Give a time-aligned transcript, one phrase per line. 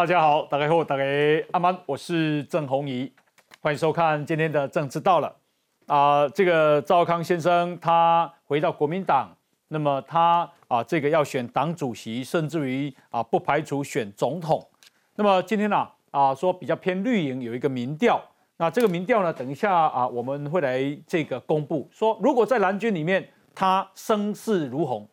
[0.00, 1.04] 大家好，大家好，大家
[1.50, 3.12] 阿曼，我是郑红怡，
[3.60, 5.36] 欢迎收看今天的政治到了
[5.84, 6.26] 啊。
[6.30, 9.28] 这个赵康先生他回到国民党，
[9.68, 14.66] 那么他啊这个要选党主席，甚至于啊不排除选总统。
[15.16, 18.18] 那么今天呢啊说比较偏绿营有一个民调，
[18.56, 25.06] 那这个民调呢等一下啊我们会来这个公布，说如果在蓝军里面他声势如虹，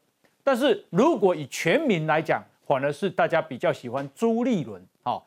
[0.45, 2.41] 但是如果以全民来讲。
[2.67, 5.25] 反而是大家比较喜欢朱立伦，好，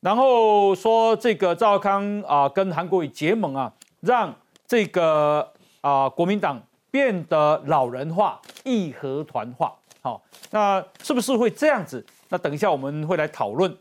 [0.00, 4.34] 然后说这个赵康啊跟韩国瑜结盟啊，让
[4.66, 12.04] 这个啊国民党变得老人化、义和团化，好，那是不是会这样子？
[12.28, 13.74] 那等一下我们会来讨论。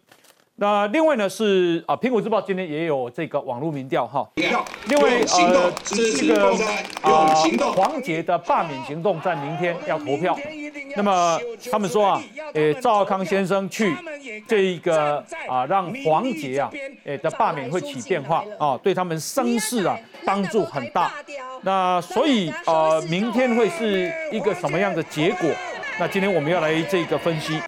[0.61, 4.29] 那另外呢是啊，苹果日报今天也有这个网络民调哈。
[4.35, 6.53] 另外呃，这个
[7.01, 7.33] 啊
[7.75, 10.37] 黄杰的罢免行动在明天要投票。
[10.95, 11.39] 那么
[11.71, 12.21] 他们说啊，
[12.53, 13.91] 诶赵康先生去
[14.47, 15.17] 这一个
[15.49, 16.69] 啊让黄杰啊
[17.05, 21.11] 诶的罢免会起变化啊，对他们声势啊帮助很大。
[21.63, 25.49] 那所以呃明天会是一个什么样的结果？
[25.99, 27.59] 那今天我们要来这个分析。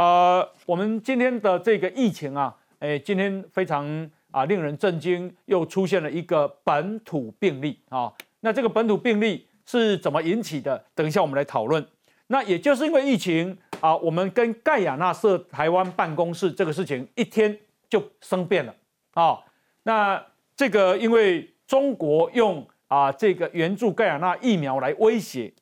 [0.00, 8.10] 呃，我们今天的这个疫情啊，哎，今天非常啊令人震惊，又出现了一个本土病例啊。
[8.40, 10.82] 那这个本土病例是怎么引起的？
[10.94, 11.86] 等一下我们来讨论。
[12.28, 17.54] 那也就是因为疫情啊，我们跟盖亚纳设台湾办公室这个事情一天
[17.90, 18.74] 就生变了
[19.12, 19.38] 啊。
[19.82, 20.24] 那
[20.56, 25.52] 这个因为中国用啊这个援助盖亚纳疫苗来威胁，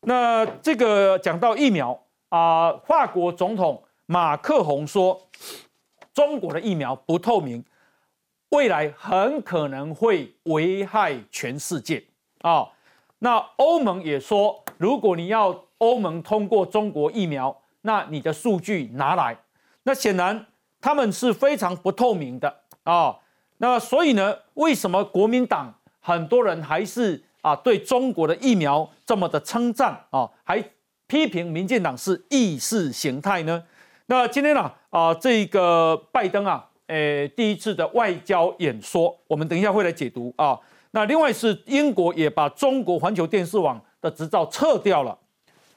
[0.00, 2.05] 那这个讲到疫苗。
[2.28, 5.28] 啊，法国总统马克宏说，
[6.12, 7.64] 中国的疫苗不透明，
[8.50, 12.04] 未来很可能会危害全世界
[12.40, 12.68] 啊。
[13.20, 19.38] 那欧盟也说，如果你要欧盟通过中国疫苗，那你的数据拿来。
[19.84, 20.46] 那显然
[20.80, 23.16] 他们是非常不透明的啊。
[23.58, 30.28] 那所以呢，为什么国民党很多人还是啊对中国的疫苗这么的称赞啊？
[30.44, 30.62] 还
[31.08, 33.62] 批评民进党是意识形态呢？
[34.06, 34.70] 那今天呢？
[34.90, 40.58] 啊，这个拜登啊，诶，第一次的外交演说，我们等一下会来解读啊。
[40.92, 45.16] 那另外是英国也把中国环球电视网的执照撤掉了。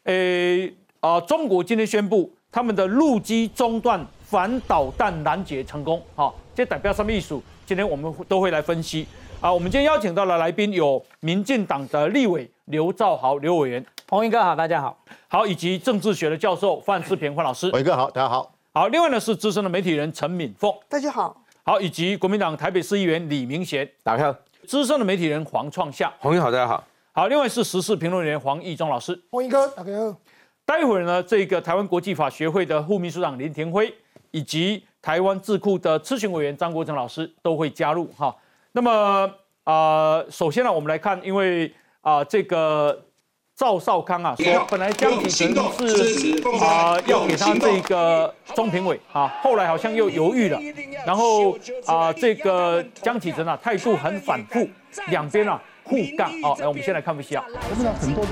[0.04, 6.02] 诶啊，中国今天宣布他们的陆基中段反导弹拦截成功。
[6.16, 7.40] 好，这代表什么意思？
[7.66, 9.06] 今天我们都会来分析
[9.42, 9.52] 啊。
[9.52, 13.86] 我们今天邀请到的来宾有民进党的立委刘兆豪刘委员。
[14.10, 14.98] 洪英哥好，大家好，
[15.28, 24.34] 好，以及政治学的教授范世平范老师，伟哥好，大家好，好，另外呢是资深的媒体人陈敏凤，大家好，好，以及国民党台北市议员李明贤，打开，
[24.66, 30.16] 资深的媒体人黄创夏，洪英好，大家好，好，另外是时事评论员黄义忠老师，洪英哥，大家好，
[30.66, 33.94] 待会儿呢这个台湾国际法学会的副秘书长林廷辉，
[34.32, 38.36] 以及台湾智库的咨询委员张国成老师都会加入哈，
[38.72, 39.30] 那么
[39.66, 41.72] 啊，首先呢我们来看，因为
[42.02, 43.06] 啊这个。
[43.60, 50.58] 赵少康啊，说本来江启臣是啊要给他这个中评委啊，后来好像又犹豫了，
[51.06, 54.66] 然后啊这个江启臣啊态度很反复，
[55.08, 58.32] 两边啊互杠啊，来我们先来看分析啊，我们讲很多的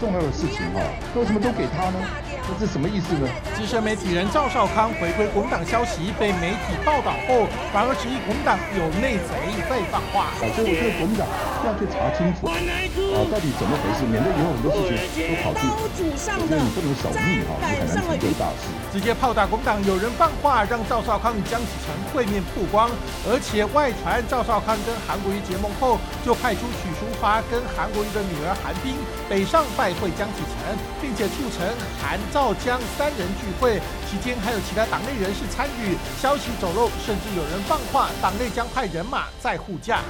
[0.00, 0.80] 重要的事情啊，
[1.14, 1.98] 为什么都给他呢？
[2.46, 3.26] 这是什么意思呢？
[3.58, 7.42] 资深媒体人赵少康回归国民党消息被媒体报道后，
[7.74, 9.34] 反而质疑国民党有内贼
[9.66, 10.30] 被放话。
[10.38, 11.26] 所以我觉得国民党
[11.66, 12.54] 要去查清楚啊，
[13.26, 15.66] 到底怎么回事，免得以后很多事情都跑去。
[15.66, 18.70] 我觉得你不能守密哈，你很难成就大事。
[18.94, 22.88] 直接炮打国民党有人放话，让赵少康与江启臣会面曝光，
[23.26, 28.94] 而且外传赵少康跟韩国瑜结盟后，就派出许淑华跟韩国瑜的女儿韩冰
[29.28, 31.66] 北上拜会江启臣，并且促成
[31.98, 32.16] 韩。
[32.36, 35.96] 赵江三人聚会期间，还有其他党内人士参与。
[36.20, 40.00] 消息走漏，甚至有人放话，党内将派人马在护驾。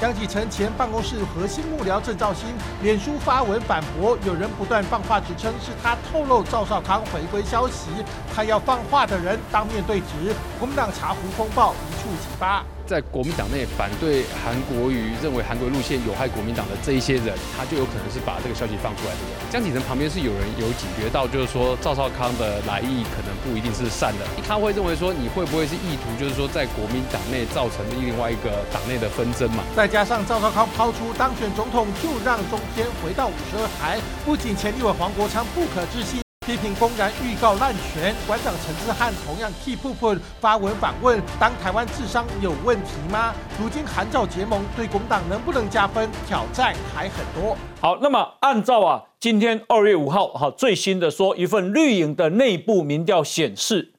[0.00, 2.46] 江启臣前办公室核心幕僚郑兆兴
[2.82, 7.90] 脸书发文反驳，有人不断放话，指称是他透露赵少康回归消息。
[8.34, 10.34] 他要放话的人当面对质。
[10.58, 12.64] 国民党茶壶风暴一触即发。
[12.86, 19.50] 在国民党内反对韩国瑜、认为韩国路线有害国民党的这一些人，他就有可能是把这个消息放出来的人。
[19.50, 29.64] 江启臣旁边是有人有警觉到，就是说赵少康的来意可能不一定是善的，他会认为说你会不会是意图，就是说在国民党内造成另外一个党内的纷争嘛？
[29.74, 36.25] 再加上赵少康抛出当选总统就让中天回到五十二台，不仅前立委黄国昌不可置信。
[36.46, 43.34] 批评公然预告滥权，馆长陈志汉同样 keep up 发文反问：当台湾智商有问题吗？
[43.60, 46.08] 如今韩赵结盟对工党能不能加分？
[46.24, 47.56] 挑战还很多。
[47.80, 53.92] 好，那么按照啊，今天二月五号哈最新的说，一份绿营的内部民调显示，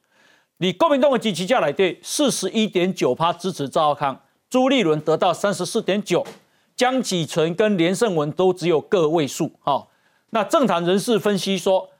[0.56, 6.26] 你国民党的支持价来对四十一点九趴支持赵少康，朱立伦得到三十四点九，
[6.74, 9.52] 江启臣跟连胜文都只有个位数。
[9.60, 9.90] 好，
[10.30, 11.90] 那政坛人士分析说，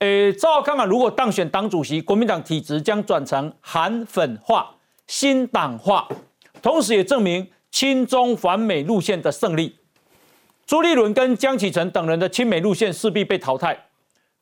[0.00, 4.70] 诶，赵康啊，如果当选党主席，国民党体制将转成韩粉化、
[5.06, 6.06] 新党化，
[6.60, 9.74] 同时也证明亲中反美路线的胜利。
[10.66, 13.86] 朱立伦跟江启臣等人的亲美路线势必被淘汰。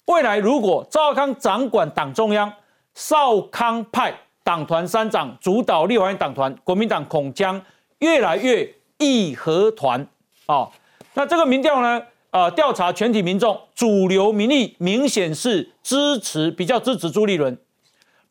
[0.07, 2.53] 未来如果赵康掌管党中央，
[2.95, 4.13] 少康派
[4.43, 7.63] 党团三长主导立法院党团，国民党恐将
[8.01, 8.69] 越来越
[8.99, 10.05] 义和团
[10.47, 10.69] 啊。
[11.15, 12.03] 那这个民调呢？
[12.35, 17.57] 呃，调查全体民众，主流民意明显是支持，比较支持朱立伦。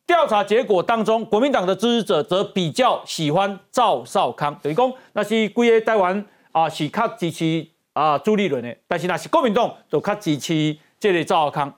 [0.05, 4.59] 调查结果当中，国民党的支持者则比较喜欢赵少康。
[4.61, 11.73] 等于讲，那是规个台湾啊，是较支持啊朱立伦的，但是那是国民党就较支持这类赵少康。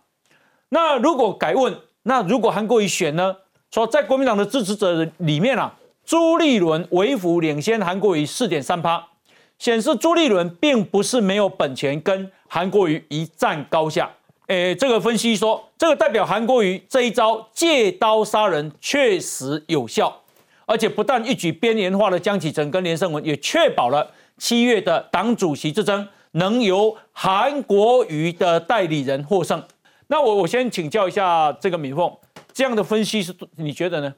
[0.70, 3.36] 那如果改问，那如果韩国瑜选呢？
[3.70, 9.10] 说在国民党的支持者里面啊，朱立伦微幅领先韩国瑜四点三趴。
[9.58, 14.12] 显示朱立伦并不是没有本钱跟韩国瑜一战高下。
[14.48, 20.22] 诶，这个分析说，这个代表韩国瑜这一招借刀杀人确实有效，
[20.68, 29.64] 而且不但一举边缘化了江启臣跟连胜文，也确保了七月的党主席之争能由韩国瑜的代理人获胜。
[30.08, 32.16] 那我我先请教一下这个敏凤，
[32.54, 34.14] 这样的分析是你觉得呢？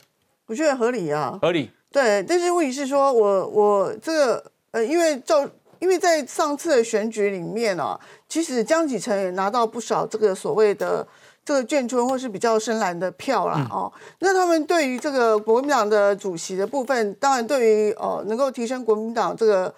[0.47, 1.69] 我觉得合理啊，合理。
[1.89, 4.51] 对，但是问题是说我我这个。
[4.71, 5.47] 呃，因为赵，
[5.79, 11.07] 因为在上次的选举里面啊，其实江启臣也拿到不少这个所谓的
[11.45, 13.91] 这个眷村或是比较深蓝的票啦哦。
[14.19, 19.73] 那他们对于这个国民党的主席的部分，当然对于哦能够提升国民党这个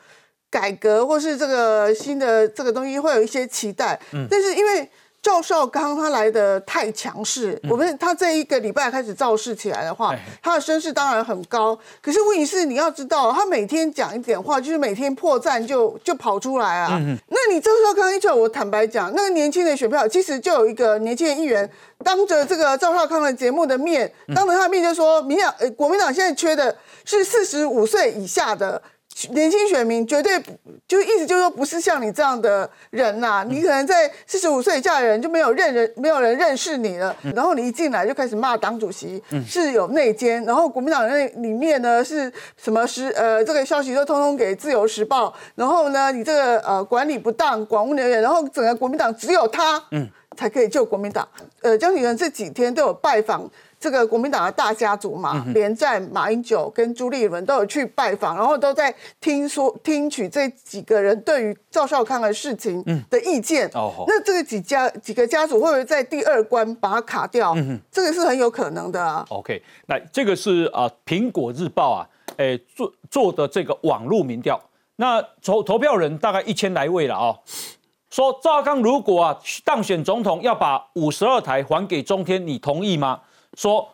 [0.50, 4.00] 改革或是这个新的这个东西会有一些期待。
[4.14, 4.90] 嗯，但是因为。
[5.21, 11.77] 赵少康他来的太强势，我们他这一个礼拜开始造势起来的话，他的声势当然很高。
[12.01, 17.00] 可是问题是，你要知道，他每天讲一点话，就是每天破绽就就跑出来啊。
[17.27, 21.69] 那你赵少康一出来，我坦白讲，那个年轻的选票，其实就有一个年轻的议员，
[22.04, 28.81] 当着这个赵少康的节目的面，当着他的面就说，民党呃国民党现在缺的是四十五岁以下的。
[29.31, 30.42] 年轻选民绝对
[30.88, 37.16] 就意思就是说不是像你这样的人呐，你可能在四十五岁以下的人就没有认人，没有人认识你了。
[37.36, 50.07] 然后你一进来就开始骂党主席是有内奸，然后国民党那里面呢是什么时呃这个消息都通通给自由时报，然后呢你这个呃管理不当，管务人员，然后整个国民党只有他嗯
[50.38, 51.27] 才可以救国民党。
[51.62, 53.50] 呃，江启臣这几天都有拜访。
[53.80, 63.70] 这个国民党的大家族嘛，连战、马英九跟朱立伦都有去拜访，然后都在听说、听取这几个人对于赵少康的事情的意见。
[63.74, 67.54] 哦，那这个几家几个家族会不会在第二关把它卡掉？
[67.56, 69.26] 嗯这个是很有可能的啊。
[69.30, 74.62] OK，那这个是啊，苹果日报啊，诶做做的这个网络民调，
[74.98, 77.34] 那投投票人大概一千来位了啊。
[78.10, 83.22] 说赵少康如果啊当选总统，要把五十二台还给中天，你同意吗？
[83.60, 83.94] 说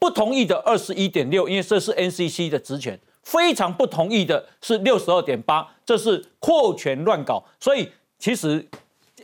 [0.00, 2.92] 不同意的二十一点六，因为这是 NCC 的职权；
[3.22, 7.40] 非常不同意的是六十二点八，这是扩权乱搞。
[7.60, 7.88] 所以
[8.18, 8.66] 其实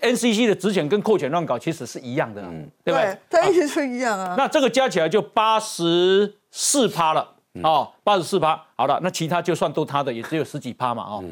[0.01, 2.41] NCC 的职权跟扩权乱搞其实是一样的，
[2.85, 3.19] 对不对？
[3.29, 4.37] 它一直是一样啊。
[4.39, 7.29] 那这个加起来就八十四趴了
[7.65, 8.65] 哦，八十四趴。
[8.77, 11.25] 好了，那其他就算都他的，也只有十几趴嘛哦。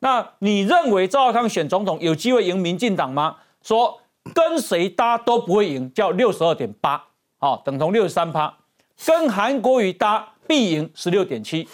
[0.00, 3.36] 那你认为赵少康选总统有机会赢民进党吗？
[3.62, 3.98] 说
[4.34, 7.02] 跟谁搭都不会赢，叫六十二点八。
[7.44, 8.56] 哦，等同六十三趴，
[9.04, 11.68] 跟韩国瑜搭必赢十六点七，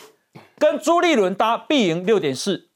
[0.58, 2.68] 跟朱立伦搭必赢六点四，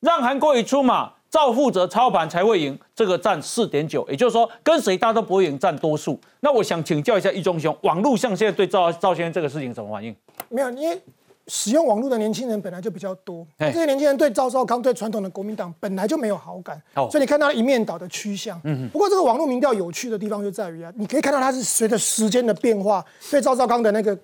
[0.00, 6.18] 让韩国瑜出马，赵负责操盘才会赢，这个占四点九，也就是说跟谁搭都不会赢，占多数。
[6.40, 10.12] 那我想请教一下易中雄，网络上现在对赵赵先生这个事情怎么反应？
[10.48, 11.00] 没有，因为。
[11.48, 18.60] 使用网络的年轻人本来就比较多，这些年轻人对赵少康、对传统的国民党本来就没有好感，所以你看到一面倒的趋向。
[18.92, 24.16] 不过这个网络民调有趣的地方就在于啊，你可以看到它是随着时间的变化，对赵少康的那个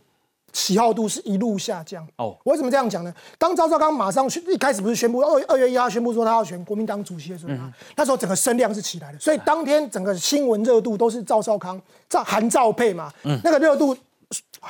[0.53, 2.07] 喜好度是一路下降。
[2.17, 3.13] 哦，我为什么这样讲呢？
[3.37, 7.53] 当赵少康马上宣一开始不是宣布二二月一号宣布说他要选国民党主席的时候，
[7.97, 13.97] 那时候整个声量是起来的，所以当天整个新闻热度都是赵少康、赵韩赵配嘛，那个热度。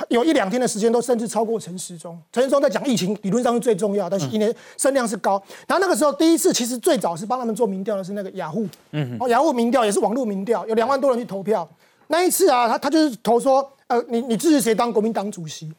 [0.09, 5.43] 有一两天的时间都甚至超过陈时中，陈时中在讲疫情，理论上是最重要，但是因为声量是高。
[5.67, 11.69] 然后那个时候第一次，其实最早是帮他们做民调的是那个雅虎，嗯，哦，雅虎民调也是网络民调，有两万多人去投票。
[12.07, 15.73] 那一次啊，他他就是投说，呃，你你支持谁当国民党主席？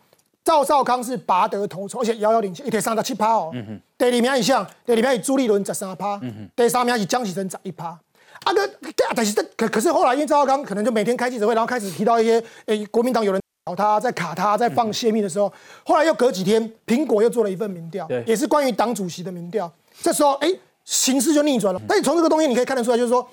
[0.44, 3.52] 赵少康是拔得头筹，而且遥遥领先，一天上到七趴哦。
[3.54, 6.20] 嗯第二名以上，第二名是朱立伦十三趴，
[6.56, 7.88] 第三名是江启臣十一趴。
[7.88, 8.70] 啊哥，
[9.16, 13.40] 但是这可可是后来因为赵少康可能就每天开记者会，然后开始提到一些，诶，国民党有人。
[13.70, 15.52] 搞他，在卡他，在放泄密的时候，
[15.86, 19.72] 后来又隔几天，苹果又做了一份民调，也是关于党主席的民调。
[20.02, 20.52] 这时候，哎，
[20.84, 21.80] 形势就逆转了。
[21.88, 23.28] 但你从这个东西你可以看得出来，就是说，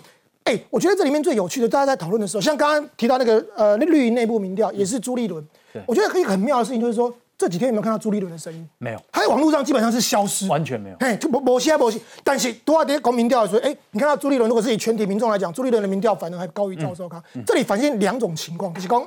[0.45, 5.43] 哎，我觉得这里面最有趣的，大家在讨论的时候，像刚刚提到那个呃，那绿营内部民调也是朱立伦。
[5.87, 7.13] 我觉得可以很妙的事情就是说。
[7.39, 8.67] 这几天有没有看到朱立伦的声音？
[8.79, 10.97] 没有，他在网络上基本上是消失，完全没有。
[10.99, 17.23] 嘿，就某某些某些，但是多少点公民调的时候，哎，你看到朱立伦，如果是以全体民众来讲，朱立伦的民调反而还高于赵少康。
[17.45, 19.07] 这里反映两种情况，就是讲，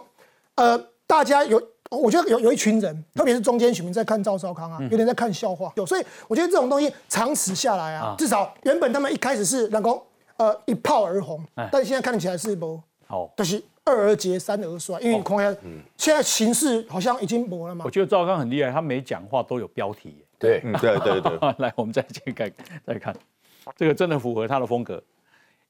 [0.53, 5.73] 呃，大家有，我觉得有有一群人，特别是中间选民在看赵少康啊，有点在看笑话。
[5.75, 10.05] 有，所以我觉得这种东西长此下来啊，至少原本他们一开始是能够
[10.37, 13.59] 呃一炮而红，但现在看起来是不，好，但是。
[13.85, 15.59] 二而竭，三而衰，因为况且
[15.97, 17.83] 现在形势好像已经磨了嘛。
[17.85, 20.23] 我觉得赵康很厉害，他每讲话都有标题。
[20.37, 21.31] 对，对，对，对。
[21.57, 22.51] 来，我们再去看，
[22.85, 23.15] 再看，
[23.75, 25.01] 这个真的符合他的风格。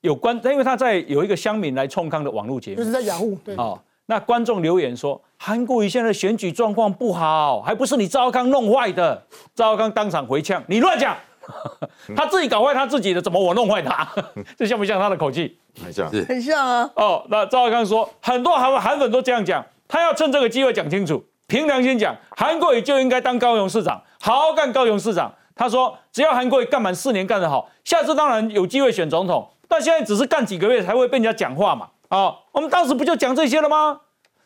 [0.01, 3.37] 有关，因为他在有一个乡民来冲康的网络节目，就是在雅虎。
[3.45, 3.55] 对。
[3.55, 3.79] 哦，
[4.09, 9.23] 那观众留言说，韩国瑜现在选举状况不好，还不是你赵康弄坏的。
[9.53, 11.15] 赵康当场回呛：“你乱讲。
[12.17, 14.07] ”他自己搞坏他自己的，怎么我弄坏他？
[14.57, 15.59] 这像不像他的口气？
[15.79, 16.89] 很像，很像啊。
[16.95, 21.23] 哦，那赵少康说，很多韩韩粉都这样讲，他要趁这个机会讲清楚。
[21.45, 25.31] 凭良心讲，韩国瑜就应该当高雄市长，好好干高雄市长。
[25.55, 29.47] 他说，只要韩国瑜干满四年干得好，下次当然有机会选总统。
[29.67, 31.87] 但现在只是干几个月才会被人家讲话嘛？
[32.09, 34.01] 啊，我们当时不就讲这些了吗？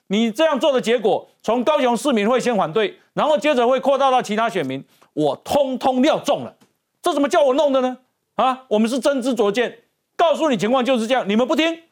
[0.07, 6.53] 你这样做的结果，从高雄市民会先反对，然后接着会扩大到其他选民，我通通料中了。
[7.01, 7.97] 这怎么叫我弄的呢？
[8.35, 9.79] 啊，我们是真知灼见，
[10.15, 11.83] 告诉你情况就是这样，你们不听。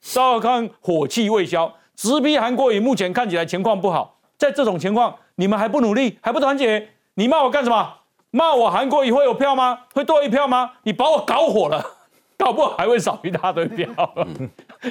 [0.00, 2.80] 赵少康火气未消，直逼韩国瑜。
[2.80, 7.94] 目前看起来情况不好，在这种情况，你们还不努力，还不团结，你骂我干什么？
[8.30, 9.80] 骂我韩国瑜会有票吗？
[9.94, 10.72] 会多一票吗？
[10.84, 11.84] 你把我搞火了，
[12.36, 13.88] 搞不好还会少一大堆票。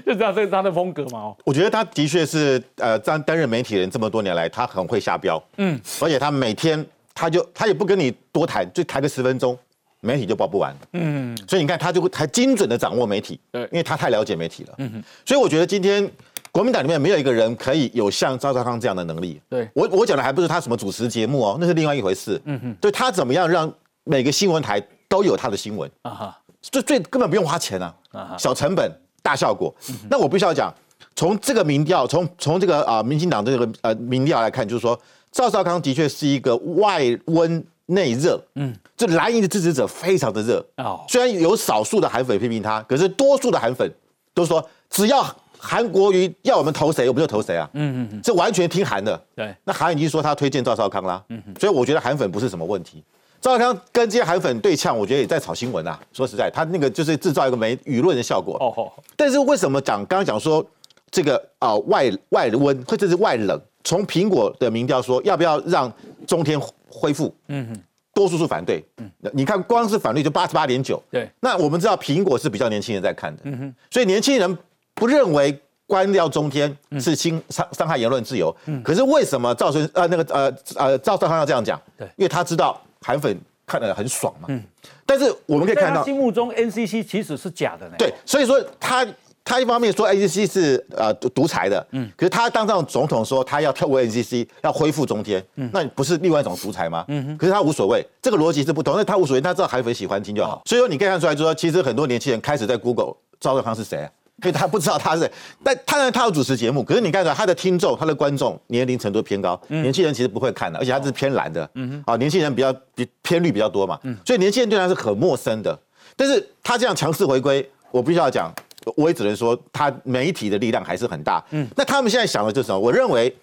[0.05, 1.33] 就知道，这是他的风格嘛？
[1.45, 5.41] 我觉得他的确是，呃，担担任媒体人这么多年来，他很会下标。
[5.57, 9.57] 嗯，而且他每天他就他也不跟你多谈，就谈个十分钟。
[9.99, 16.07] 媒体就报不完，嗯，所以你看他就会还精准的掌握媒体，对，因为他太了解媒体了，嗯哼，所以我觉得今天
[16.51, 19.67] 国民党里面没有一个人可以有像赵少康这样的能力，对。
[19.73, 24.79] 我我讲的还不是他什么主持节目哦，那是另外一回事，嗯哼，对他怎么样让每个新闻台
[25.09, 28.89] 都有他的新闻啊哈，最最根本不用花钱啊，小成本
[29.21, 29.73] 大效果，
[30.09, 30.73] 那我必须要讲，
[31.15, 34.99] 从这个民调，从从这个啊民进党这个呃民调来看，就是说
[35.31, 37.65] 赵少康的确是一个外温。
[37.89, 41.05] 内热，嗯，这蓝营的支持者非常的热哦。
[41.07, 43.89] 虽然有少数的韩粉批评他，可是多数的韩粉
[44.33, 45.25] 都说，只要
[45.57, 47.69] 韩国瑜要我们投谁，我们就投谁啊。
[47.75, 49.17] 嗯嗯嗯，这完全听韩的。
[49.33, 51.23] 对，那韩已经说他推荐赵少康啦。
[51.29, 53.01] 嗯所以我觉得韩粉不是什么问题。
[53.41, 55.99] 赵少康跟这些韩粉对呛，我觉得也在炒新闻啊。
[56.13, 58.57] 说实在，他那个就是制造一个媒舆论的效果。
[58.59, 60.65] 哦但是为什么讲刚刚讲说
[61.09, 63.59] 这个啊外外温或者是外冷？
[63.83, 65.91] 从苹果的民调说要不要让
[66.25, 66.59] 中天？
[66.89, 74.57] 恢复，嗯哼，多数是反对，嗯，你看光是反对就八十八点九，对，那我们知道苹果是比较年轻人在看的，嗯哼，所以年轻人
[74.95, 81.79] 不认为关掉中天是侵伤伤害言论自由，嗯，可是为什么赵春呃那个呃呃赵少康要这样讲？
[81.95, 84.63] 对，因为他知道韩粉看得很爽嘛，嗯，
[85.05, 89.05] 但是我们可以看到心目中 NCC 其实是假的呢，对，所以说他。
[89.49, 97.05] 他一方面说 NCC 是呃独裁的，嗯，可是他当上总统说他要跳过 NCC，要恢复中天，嗯，那不是另外一种独裁吗？
[97.07, 100.61] 嗯哼，可是他无所谓，这个逻辑是不同，那他无所谓，他知道海粉喜欢听就好。
[100.65, 104.05] 所以说你可以看出来，就说其实很多年轻人开始在 Google 赵少康是谁，
[104.43, 105.29] 因为他不知道他是，
[105.63, 111.69] 但他呢他要主持节目，可是你看看他的听众、他的观众年龄程度偏高，年轻人其实不会看的，而且他是偏蓝的，
[112.05, 115.77] 啊，年轻人比较比偏绿比较多嘛，嗯，所以年轻人对他是很陌生的，
[116.15, 118.51] 但是他这样强势回归，我必须要讲。
[118.95, 121.43] 我也只能说，他媒体的力量还是很大。
[121.49, 122.79] 嗯，那他们现在想的就是什么？
[122.79, 123.35] 我认为，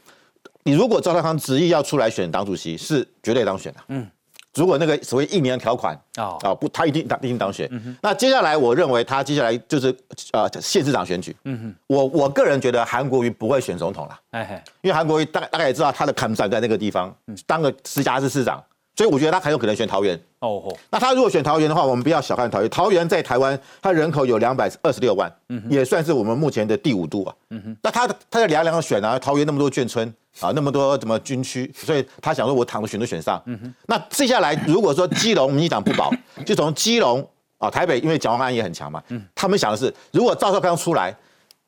[0.62, 3.80] 你如果赵少康执意要出来选党主席，是绝对当选的。
[3.88, 4.06] 嗯，
[4.54, 7.68] 如果那个所谓一年条款啊啊不，他一定当一定当选。
[8.02, 9.94] 那接下来，我认为他接下来就是
[10.32, 11.34] 呃县市长选举。
[11.44, 14.20] 嗯哼，我我个人觉得韩国瑜不会选总统了。
[14.30, 17.14] 哎因为韩国瑜大概大概也知道他的看不上在那个地方
[17.46, 18.62] 当个直辖市市长。
[18.96, 20.78] 所以我觉得他很有可能选桃园哦吼。
[20.90, 22.70] 那他如果选桃园的话，我们不要小看桃园。
[22.70, 25.30] 桃园在台湾，它人口有两百二十六万，
[25.68, 27.34] 也算是我们目前的第五度啊。
[27.50, 30.06] 嗯哼那他他在两两选啊，桃园那么多眷村
[30.40, 33.42] 啊，那么多什么军区，所以他想说我躺着选都选上。
[33.46, 36.12] 嗯哼那接下来如果说基隆民进党不保，
[36.46, 37.26] 就从基隆
[37.58, 39.02] 啊台北，因为蒋万安也很强嘛。
[39.08, 41.14] 嗯他们想的是，如果赵少康出来，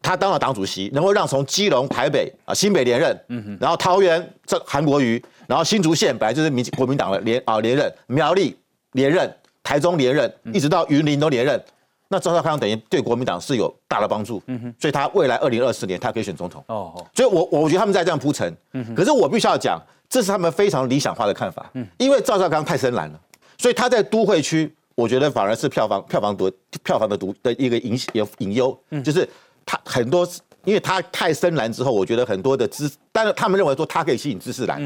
[0.07, 5.21] 他当了党主席，能够让从基隆、台北啊新北连任，嗯然后桃园这韩国瑜。
[5.49, 8.57] 然后新竹县本来就是民国民党的连啊连任，苗栗
[8.93, 9.33] 连任，
[9.63, 11.61] 台中连任，一直到云林都连任，
[12.09, 16.63] 那赵少康等于对国民党是有大的帮助，嗯哼，所以他未来二零二四年他可以选总统。
[16.67, 23.21] 哦哦，所以我我觉得他们在这样铺陈，嗯可是我必须要讲，这是他们非常理想化的看法，嗯，因为赵少康太深蓝了，
[23.57, 26.51] 所以他在都会区，我觉得反而是票房票房独
[26.83, 29.29] 票房的独的一个隐隐隐忧，嗯，就是
[29.67, 30.27] 他很多。
[30.65, 34.83] 因为他太深蓝之后，我觉得很多的知，但是他们认为说他可以吸引知识蓝，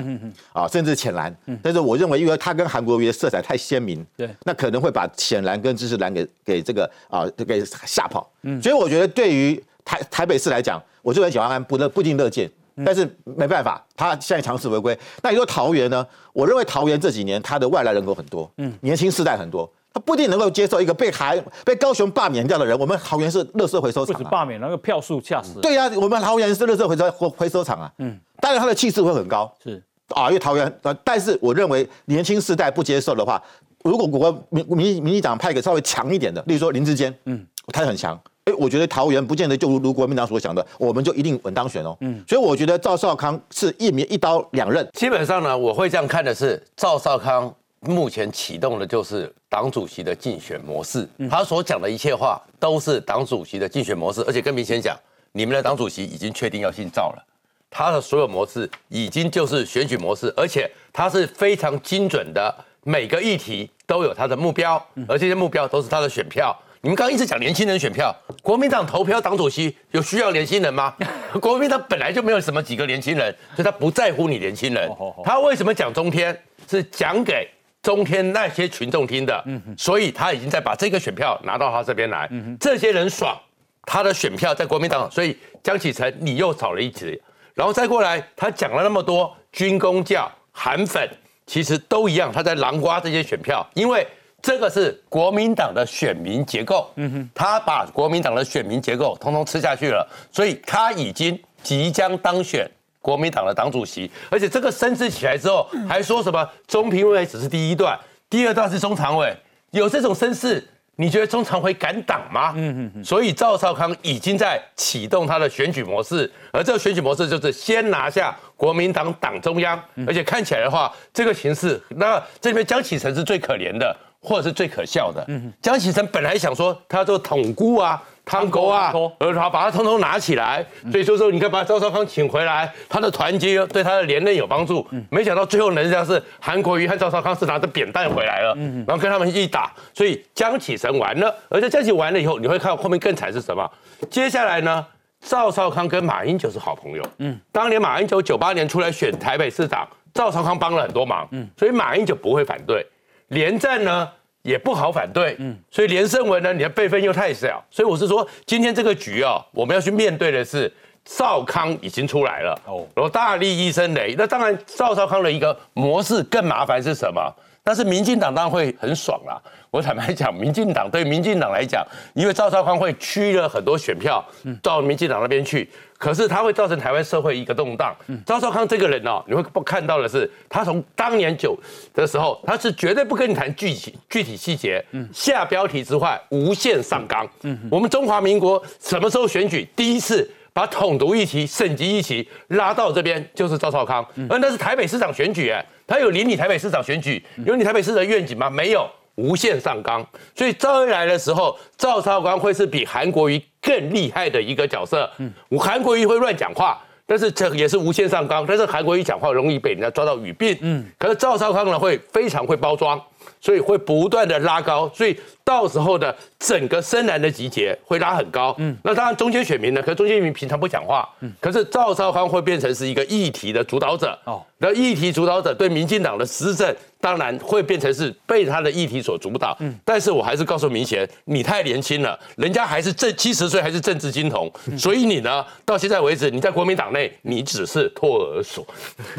[0.52, 1.34] 啊，甚至浅蓝。
[1.62, 8.30] 但是我认为，因为他跟韩国瑜的色彩太鲜明，对，那可能会把浅蓝跟知识蓝给给这个啊给吓跑。
[8.62, 12.46] 所以我觉得对于台台北市来讲，我这边蒋万安不乐不一定乐见，
[12.84, 14.94] 但是没办法，他现在强势违规。
[15.22, 16.06] 那你说桃园呢？
[16.34, 19.72] 我认为桃园这几年他的外来人口很多，嗯，年轻世代很多。
[19.92, 22.78] 他不一定能够接受一个被台被高雄罢免掉的人。
[22.78, 25.60] 我们桃园是乐色回收厂，不止罢免，那个票数吓死。
[25.60, 27.92] 对呀，我们桃园是乐色回收回回收厂啊。
[27.98, 29.52] 嗯，当然他的气势会很高。
[29.62, 33.42] 是啊，因为桃园呃，但是我认为年轻世代不接受的话，
[33.82, 38.20] 如果国民民民进党派一个稍微强一点的，例如说林志坚，嗯，他很强。
[38.44, 41.96] 哎，我觉得桃园不见得就如国民党所想的，我们就一定稳当选哦。
[42.00, 44.88] 嗯，所以我觉得赵少康是一名一刀两刃。
[44.94, 47.52] 基本上呢，我会这样看的是赵少康。
[47.80, 54.94] 目前启动的就是党主席的竞选模式，他所讲的一切话都是党主席的竞选模式，而且更明显讲，
[55.32, 57.24] 你们的党主席已经确定要姓赵了，
[57.70, 64.76] 他的所有模式已经就是选举模式，而且他是非常精准的，每个议题都有他的目标，
[65.08, 66.54] 而这些目标都是他的选票。
[66.82, 70.94] 你们刚刚一直讲年轻人选票，国民党投票党主席有需要年轻人吗？
[71.40, 74.90] 国民党本来就没有什么几个年轻人，所以他不在乎你年轻人。
[75.24, 76.38] 他为什么讲中天？
[76.68, 77.48] 是讲给。
[77.82, 79.42] 中天那些群众听的，
[79.76, 83.34] 所以他已经在把这个选票拿到他这边来，这些人爽，
[83.82, 87.20] 他的选票在国民党，所以江启臣你又少了一级，
[87.54, 91.08] 然后再过来，他讲了那么多军工教韩粉，
[91.46, 94.06] 其实都一样，他在南瓜这些选票，因为
[94.42, 96.90] 这个是国民党的选民结构，
[97.34, 102.70] 他把国民党的选民结构通通吃下去了，所以他已经即将当选。
[103.02, 109.34] 国民党的党主席，而且这个声势起来之后，还说什么中评委只是第一段，第二段是中常委，
[109.70, 110.62] 有这种声势，
[110.96, 112.52] 你觉得中常委敢挡吗？
[112.54, 113.04] 嗯嗯嗯。
[113.04, 125.24] 所以赵少康已经在启动他的选举模式，而这个选举模式就是先拿下国民党党中央，而且看起来的话，这个形势，那这边江启臣是最可怜的，或者是最可笑的。
[125.28, 128.02] 嗯江启臣本来想说他做统孤啊。
[128.30, 134.86] 汤国啊，而他把他通通拿起来，所以就说你看把赵少康请回来，他的团结对他的连任有帮助。
[135.10, 138.54] 没想到最后人家是韩国瑜和赵少康是拿着扁担回来了，
[138.86, 143.68] 然后跟他们一打，所以江启臣完了，而且江启完了以后，你会看后面更惨是什么？
[144.08, 144.86] 接下来呢，
[145.20, 147.02] 赵少康跟马英九是好朋友。
[147.18, 152.86] 嗯，当年马英九九八年出来选台北市长，赵少康帮了很多忙，嗯，所以马英九不会反对
[153.26, 154.08] 连战呢。
[154.42, 160.72] 也不好反对，嗯，所以连胜文呢，你的辈分又太小，所以我是说，今天这个局哦，我们要去面对的是
[161.04, 167.20] 赵康已经出来了，哦，然后大力医生雷，那当然赵少康的一个模式更麻烦是什么？
[167.62, 169.40] 但是民进党当然会很爽啦。
[169.70, 174.24] 我坦白讲，民进党对民进党来讲，因为赵少康会驱了很多选票
[174.62, 175.68] 到民进党那边去，
[176.00, 177.94] 可是它会造成台湾社会一个动荡。
[178.24, 181.54] 赵少康这个人哦，你会不看到的是，他从当年九
[181.92, 187.28] 的时候，他是绝对不跟你谈具体具体细节，嗯下标题之外无限上纲。
[187.42, 198.48] 嗯我们中华民国什么时候选举第一次把统独议题、省级议题拉到这边，就是赵少康，而那是台北市长选举，哎，他有邻里台北市长选举，有你台北市的愿景吗？
[198.48, 198.88] 没有。
[199.16, 205.10] 无限上纲，所以赵恩来的时候，赵少康会是比韩国瑜更厉害的一个角色。
[205.18, 208.44] 嗯，韩国瑜会乱讲话，但是这也是无限上纲。
[208.46, 210.56] 但是韩国瑜讲话容易被人家抓到语病。
[210.60, 213.00] 嗯，可是赵少康呢，会非常会包装。
[213.38, 215.18] 所以会不断的拉高，所以
[215.50, 218.54] 到时候的整个深蓝的集结会拉很高。
[218.58, 221.08] 嗯，那当然中间选民呢，可是中间选民平常不讲话。
[221.22, 224.16] 嗯，可是赵少康会变成是一个议题的主导者。
[224.26, 229.56] 哦，那议题主导者对民进党的施政，当然会变成是被他的议题所主导。
[229.58, 238.64] 嗯，但是我还是告诉明贤，你太年轻了，人家还是政七十岁还是政治金童，所以你呢，到现在为止你在国民党内你只是托儿所。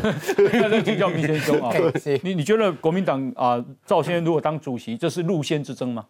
[0.01, 1.75] 那请教明贤兄啊，
[2.23, 4.21] 你你觉得国民党啊赵先生？
[4.23, 6.05] 如果当主席，这是路线之争吗？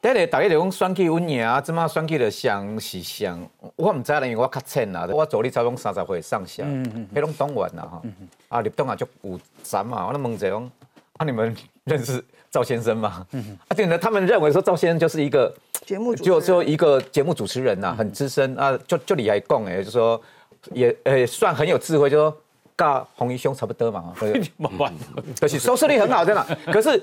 [0.00, 3.38] 第一，大家就讲选举稳赢啊，怎么选举的想是想，
[3.74, 8.02] 我唔知啦，因为我较浅啦，我做你早拢三十岁上下，嗯拢党员啦哈，
[8.48, 10.70] 啊，立党啊就有三嘛，我那问者讲，
[11.16, 13.26] 啊，你们认识赵先生吗？
[13.32, 15.52] 嗯啊，对呢，他们认为说赵先生就是一个
[15.84, 20.20] 节目，就就一个节目主持人呐，很资深啊，就就你来讲诶，就说
[20.72, 22.36] 也 诶算很有智慧，就说。
[22.78, 24.14] 跟洪一兄差不多嘛，
[25.40, 26.58] 可 是收视率很好，真的。
[26.66, 27.02] 可是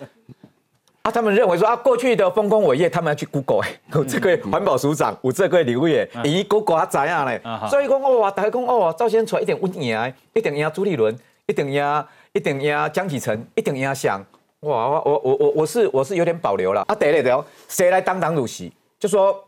[1.05, 3.69] 啊，他们认为说啊，过去的丰功伟业，他们要去 Google 哎，
[4.07, 7.39] 这个环保署长，有这个礼物耶，咦，Google 啊怎样嘞？
[7.69, 11.15] 所以讲哦，大家讲哦，赵先出来一定稳赢，一定赢朱立伦，
[11.45, 14.19] 一定赢，一定赢江启臣，一定赢翔。
[14.61, 16.95] 哇，我我我我我是我是有点保留了啊。
[16.95, 18.73] 对了对了，谁来当党主席？
[18.97, 19.39] 就说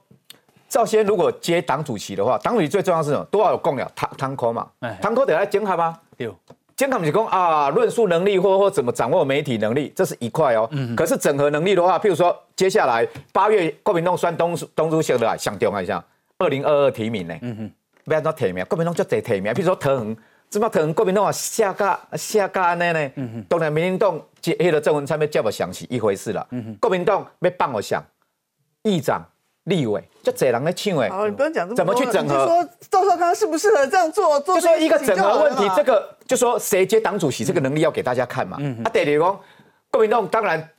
[0.69, 3.25] 赵先如果接党主席的话，党主席最重要是什么？
[3.31, 4.67] 都要有供了，汤汤科嘛，
[5.01, 5.97] 汤科得来整合吗？
[6.15, 6.31] 对。
[6.77, 10.69] 监考不是讲啊，论述能力或或怎么掌握媒体能力，这是一块哦。
[10.71, 10.95] 嗯。
[10.95, 16.01] 可是整合能力的话，譬如说接下来八月国民党选东东主席的想调一下，
[16.37, 17.35] 二零二二提名呢？
[17.41, 17.71] 嗯哼。
[18.05, 20.17] 不要怎提名，国民党就得提名，譬如说腾恒，
[20.49, 23.11] 怎么腾恒国民党啊下架下架呢呢？
[23.15, 23.43] 嗯哼。
[23.49, 26.47] 当然民进党接迄个郑文灿要接不详细一回事了。
[26.51, 26.75] 嗯哼。
[26.79, 28.03] 国民党要帮我想
[28.83, 29.19] 议长。
[29.67, 32.33] 立委就这人来抢哎，哦，你不用讲这么怎么去整合？
[32.33, 34.39] 就说赵少康适不适合这样做？
[34.39, 38.57] 就说一个整合问题，这个就说谁接党主席，这个能力要给大家看嘛。
[38.83, 39.39] 啊，第二讲，
[39.91, 40.69] 国民党当然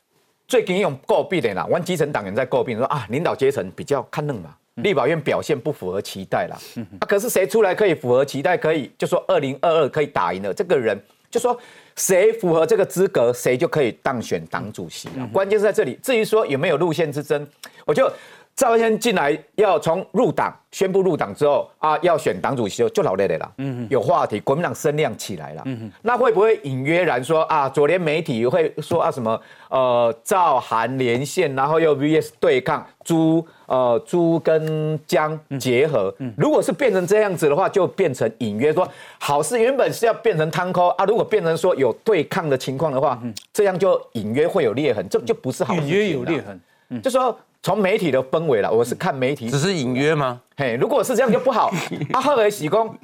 [0.46, 6.56] 最近用诟病的啦，我基层党员在诟病说啊，领导阶层比较看嫩嘛，立法院表现不符合期待啦。
[7.00, 8.56] 啊，可是谁出来可以符合期待？
[8.56, 10.98] 可以就说二零二二可以打赢了这个人，
[11.30, 11.54] 就说
[11.96, 15.28] 谁符合这个资格，谁就可以当选党主席了。
[15.30, 15.98] 关键是在这里。
[16.02, 17.46] 至于说有没有路线之争，
[17.84, 18.10] 我就。
[18.58, 23.52] 赵先进来要从入党宣布入党之后啊，要选党主席就老累累了。
[23.58, 25.62] 嗯有话题，国民党声量起来了。
[25.66, 29.40] 嗯那会不会隐约然说啊，左联媒体会说啊什么
[29.70, 36.12] 呃赵韩连线，然后又 VS 对抗朱呃朱跟江结合？
[36.18, 38.86] 嗯，如果是变成这样子的话，就变成隐约说
[39.20, 45.80] 好事原本是要变成汤扣啊，如果变成说有对抗的情况的话，这样就隐约会有裂痕，这就不是好事。
[45.82, 46.60] 隐约有裂痕，
[47.00, 47.38] 就说。
[47.62, 50.40] 从媒体的氛围了，我是看媒体，只是隐约吗？
[50.56, 51.72] 嘿，如果是这样就不好。
[52.14, 52.96] 啊，后来喜功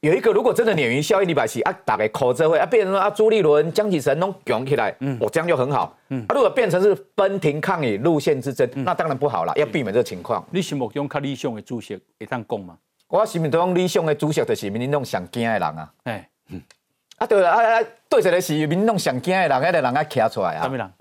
[0.00, 5.96] 有一个，如果真的鲶鱼效应，李百奇啊，打给口这会啊，变成说啊，朱立伦、江启臣弄涌起来，嗯，我这样就很好。
[6.10, 10.44] 嗯，啊，如果变成是分庭抗礼、路线之争，那当然不好了，要避免这个情况。
[10.50, 12.76] 你心目中较理想的主席会当讲吗？
[13.08, 15.92] 我心目中理想的主席就是民进党上惊的人啊。
[16.04, 16.60] 哎，嗯，
[17.18, 20.62] 啊对了，啊啊，对一个是民进党上惊的人，那个人啊站出来啊。
[20.64, 20.92] 什么人？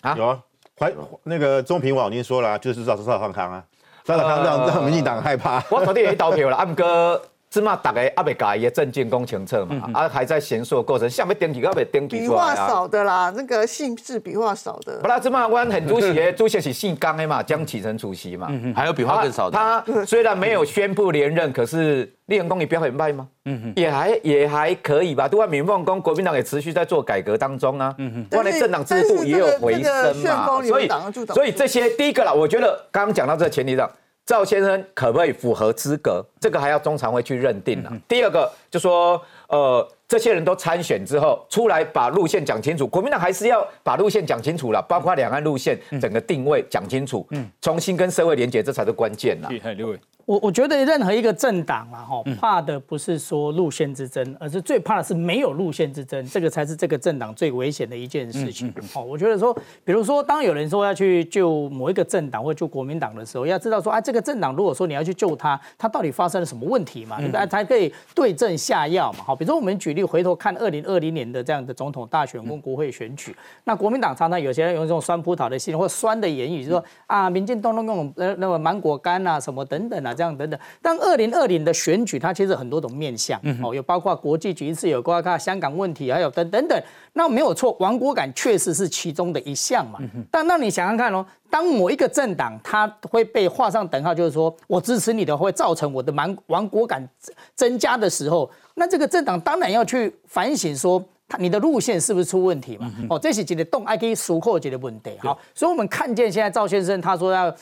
[0.00, 0.42] 啊，有啊。
[0.78, 0.92] 还
[1.24, 3.64] 那个中评网已经说了，就是赵赵少康啊，
[4.04, 5.62] 赵少康让让民进党害怕。
[5.70, 7.20] 我昨天也投票了，阿姆哥。
[7.52, 12.54] 起码大概阿未改也证件工清澈嘛，啊还在闲说过程，下面登记阿未登记出来啊。
[12.54, 14.98] 笔画少的啦，那个姓氏笔画少的。
[15.00, 19.58] 不啦，芝麻我很主席，主席是姓江的嘛， 江启臣主席嘛，还有笔画更少的。
[19.58, 23.28] 他虽然没有宣布连任，可是立人公也不要很卖吗？
[23.44, 25.28] 嗯哼，也还也还可以吧。
[25.28, 27.94] 对外民放公，国民党也持续在做改革当中啊。
[27.98, 30.46] 嗯哼，外来政党制度也有回升嘛。
[30.62, 30.88] 所以
[31.26, 33.90] 所以这些第一个啦，我觉得刚刚讲到这个前提上。
[34.24, 36.24] 赵先生可不可以符合资格？
[36.40, 37.92] 这个还要中常会去认定了。
[38.06, 49.48] 第二个就说，呃，这些人都参选之后出来把路线讲清楚，国民党还是要把路线讲清楚了，包括两岸路线整个定位讲清楚，嗯，重新跟社会连接，这才是关键呐。
[49.76, 49.98] 六位。
[50.24, 58.72] 我我觉得任何一个政党啊，哈，怕的不是说路线之争，而是最怕的是没有路线之争，这个才是这个政党最危险的一件事情。
[58.94, 59.52] 哦，我觉得说，
[59.84, 67.18] 比如说，当有人说要去救某一个政党或救国民党的时候，要知道说，啊，这个政党如果说你要去救他，他到底发生了什么问题嘛？
[67.18, 67.46] 对不对？
[67.46, 69.24] 才可以对症下药嘛。
[69.24, 86.82] 好，比如说我们举例，回头看二零二零年的这样的总统大选跟国会选举，那国民党常常有些人用这种酸葡萄的心或酸的言语，就说啊，民进党弄那种呃那个芒果干啊，什么等等啊，这样等等，但二零二零的选举，它其实很多种面向，哦，有包括国际局势，有包括香港问题，还有等等等。
[87.14, 89.98] 那没有错，亡国感确实是其中的一项嘛。
[90.30, 97.06] 但那你想想看哦，当某一个政党它会被画上等号，就是说我支持你的，会造成我的亡亡国感
[97.54, 102.90] 增加的时候，那这个政党当然要去反省说，他你的路线是不是出问题嘛？
[103.10, 105.10] 哦，这是几个动 I K 熟扣几的问题。
[105.18, 107.54] 好，所以我们看见现在赵先生他说要。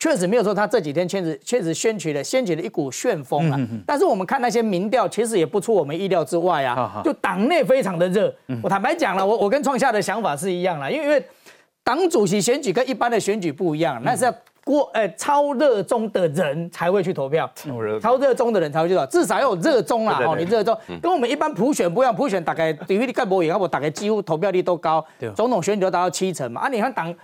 [0.00, 3.60] 确实没有说他这几天确实确实掀起了掀起了一股旋风啊！
[3.86, 7.00] 但是我们看那些民调，其实也不出我们意料之外啊。
[7.04, 8.34] 就党内非常的热。
[8.60, 11.24] 我坦白讲了，我我跟创下的想法是一样了，因为因为
[11.84, 17.48] 党主席选举跟一般的选举不一样，那是要过呃超热衷的人才会去投票，
[18.02, 20.20] 超热衷的人才会去投，至少要有热衷啊！
[20.26, 25.04] 哦，你热衷跟我们一般普选不一样，普选大概比例干部也，我大概几乎投票率都高，
[25.36, 26.62] 总统选举都达到七成嘛。
[26.62, 27.14] 啊，你看党。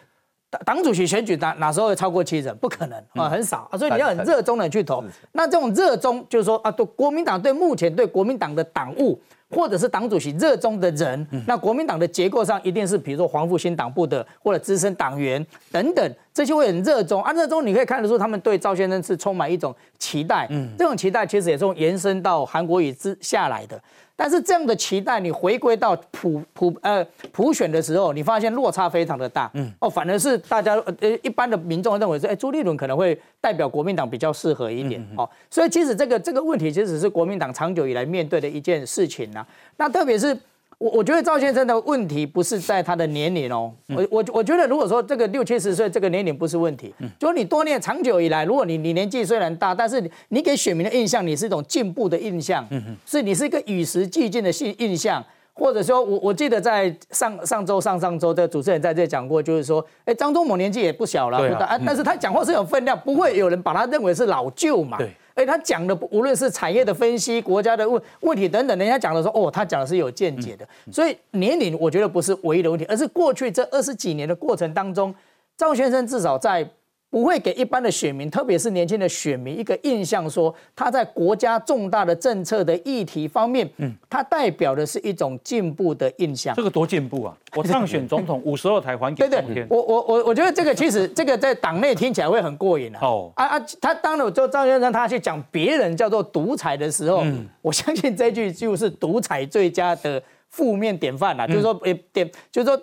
[0.64, 2.56] 党主席选举哪哪时候会超过七成？
[2.58, 5.02] 不可能啊，很少啊，所以你要很热衷的去投。
[5.32, 17.32] 那这种热衷就是说啊，对国民党对目前对国民党的党务或者是党主席热衷的人，那国民党的结构上一定是比如说黄复兴党部的或者资深党员等等，这些会很热衷啊。
[17.32, 20.46] 热衷你可以看得出他们对赵先生是充满一种期待。
[20.50, 23.80] 嗯，这种期待其实也是延伸到韩国瑜之下来的。
[24.16, 29.50] 但是这样的期待，你回归到普普呃普选的时候，你发现落差非常的大。
[29.54, 35.04] 嗯，哦，反而是大家呃一般的民众认为说，哎，朱立伦可能会代表国民党比较适合一点。
[35.16, 39.46] 哦，所以其实这个这个问题，其实是国民党长久以来面对的一件事情呐。
[39.76, 40.36] 那特别是。
[40.78, 52.66] 我我觉得赵先生的问题不是在他的年龄哦，我我我觉得如果说这个六七十岁这个年龄不是问题，就是你多年长久以来，如果你你年纪虽然大，但是你给选民的印象你是一种进步的印象，
[53.06, 61.38] 是你是一个与时俱进的印印象，或者说我我记得在上上周上上周的主持人在这讲过，就是说，哎，张忠谋年纪也不小了，
[61.86, 64.98] 但是他讲话是有分量，不会有人把他认为是老旧嘛。
[65.34, 70.66] 哎，他讲的无论是产业的分析、国家的问问题等等，人家讲的说，哦，他讲的是有见解的。
[70.92, 75.14] 所以年龄我觉得不是唯一的问题，而是过去这二十几年的过程当中，
[75.56, 76.68] 赵先生至少在。
[77.14, 86.52] 不会给一般的选民，特别是年轻的选民一个印象，说他在国家重大的政策的议题方面，嗯，他代表的是一种进步的印象。
[86.56, 87.32] 这个多进步啊！
[87.54, 92.98] 我当选总统，五十二台还给对对，我我我我觉得这个其实 这个在党内听起来会很过瘾啊。
[93.02, 93.66] 哦啊啊！
[93.80, 97.24] 他当了就赵先生他去讲别人叫做独裁的时候，
[97.62, 101.46] 我相信这句就是独裁最佳的负面典范了。
[101.46, 102.76] 就是说，诶，点就是说。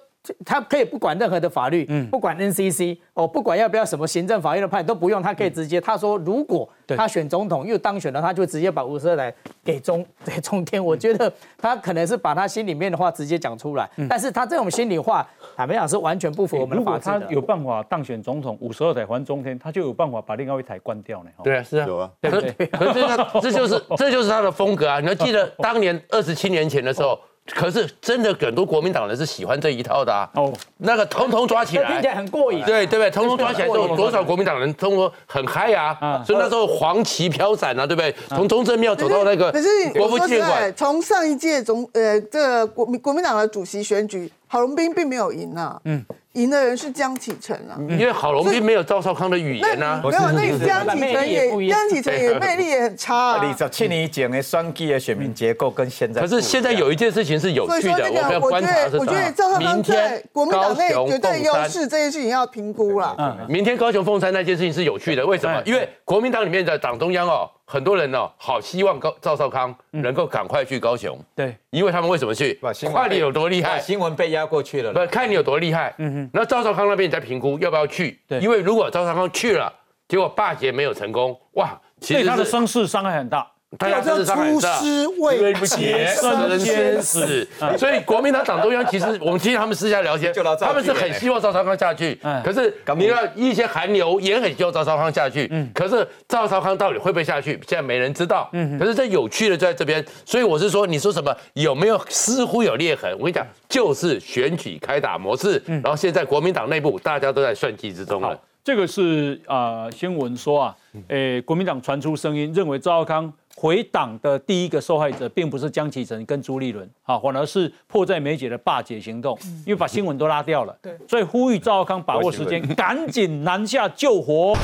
[0.46, 10.84] 他可以不管任何的法律，嗯不管 NCC 哦，不管要不要什么行政法院的判都不用，他可以直接他说，如果他选总统又当选了，他就直接把五十二台给中 给中天。
[10.84, 17.20] 我觉得他可能是把他心里面的话直接讲出来，但是他这种心里话坦白讲是完全不符合我们的法治的。
[17.22, 21.30] 他有办法当选总统，五十二台还中天，他就有办法把另外一台关掉呢。
[21.44, 25.00] 对啊，是啊，有啊，对不对可是他这就是这就是他的风格啊！
[25.00, 27.18] 你要记得 当年二十七年前的时候。
[27.48, 30.30] 可是真的很多国民党人是喜欢这一套的啊！
[30.36, 32.64] 哦，那个通通抓起来，听起来很过瘾。
[32.64, 33.12] 对对不对？
[33.12, 36.24] 通通抓起来之后，多少国民党人通过很嗨啊！
[36.26, 38.16] 所以那时候黄旗飘散啊，对不对？
[38.30, 39.52] 从中正庙走到那个
[39.94, 40.74] 国父纪念馆。
[40.76, 45.80] 从上一届总呃这个国民国民党的主席选举，郝龙斌并没有赢啊。
[45.86, 46.06] 嗯。
[46.34, 53.34] 赢的人是江启臣啊，因为郝龙斌没有赵少康的语言啊，没有，那江启臣也江启臣也魅力也很差。
[53.34, 63.14] 二十七年讲的双 G 的选民结构跟现在，可是现在有一件事情是有趣的，我们要观察是我觉得赵少康在国民党内绝对优势，这件事情要评估了。
[63.18, 65.62] 嗯，明天高雄凤山那件事情是有趣的，为什么？
[65.66, 67.50] 因为国民党里面的党中央哦。
[67.72, 72.60] 很多人呢，好希望高赵少康能够赶快去高雄，对，因为他们为什么去？
[72.94, 75.96] 看你有多厉害，新闻被压过去了，不看你有多厉害。
[75.98, 78.20] 嗯哼，那赵少康那边在评估要不要去？
[78.28, 79.74] 对，因为如果赵少康去了，
[80.10, 83.50] 结果霸捷没有成功，哇，其实他的声势伤害很大。
[83.80, 92.20] 他要出师未捷身先死，所以国民党党中央其实 我们听他们私下聊天，他们是很希望赵少康下去。
[92.44, 95.50] 可是你看一些韩流也很希望赵少康下去。
[95.74, 98.52] 可是赵少康到底会不会下去，现在没人知道。
[98.78, 103.10] 可是这有趣的在这边，所以我是说，你说什么有没有似乎有裂痕？
[103.14, 105.62] 我跟你讲，就是选举开打模式。
[105.66, 108.38] 然后现在国民党内部大家都在算计之中了。
[108.64, 110.76] 这个是啊新闻说啊，
[111.08, 113.32] 诶国民党传出声音，认为赵少康。
[113.62, 120.76] 回党的第一个受害者，并不是江启臣跟朱立伦，啊，反而是迫在眉睫的霸解行动，因为把新闻都拉掉了。
[120.82, 124.58] 对，所以呼吁赵少康把握时间，赶紧南下救火。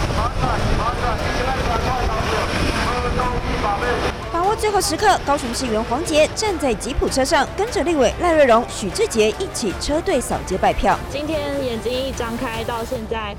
[4.34, 10.98] 把握最后时刻，高雄市议员黄杰站在吉普车上，跟着立委赖瑞荣、许志杰一起车队扫街拜票。
[11.12, 13.36] 今天眼睛一张开到现在，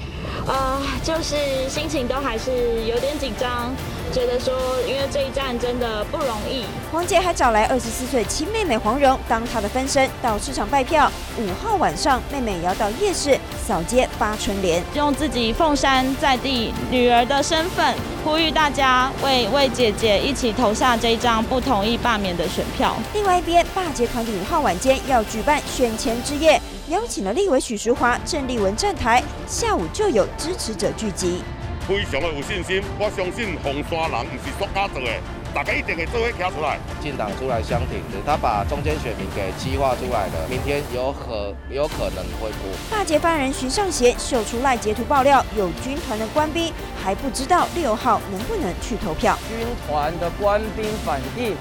[0.47, 3.75] 呃，就是心情都还是有点紧张。
[4.11, 4.55] 觉得说，
[4.87, 6.65] 因为这一站真的不容易。
[6.91, 11.11] 黄杰还找来二十四岁亲妹妹黄蓉当她的分身，到市场拜票。
[11.37, 22.97] 五号晚上，妹妹也要到夜市扫街发春联，用自己凤山在地女儿的身份，呼吁大家为为姐姐一起投下这一张不同意罢免的选票。
[23.13, 31.43] 另外一边，霸杰团体五号晚间要举办选前之夜，邀请了立委许淑华、郑丽文站台，下午就有支持者聚集。
[31.87, 35.09] 非常的有信心，我相信红山人不是作假做的，
[35.55, 36.79] 大家一定会做会跳出来。
[37.03, 42.73] 进党出来相挺的，他把中间选民给激化出来了，明天有可有可能会过。
[42.91, 46.73] 大捷犯人徐尚贤秀出赖截图爆料，有军团的官兵
[47.03, 49.37] 还不知道六号能不能去投票。
[49.49, 51.55] 军团的官兵反映，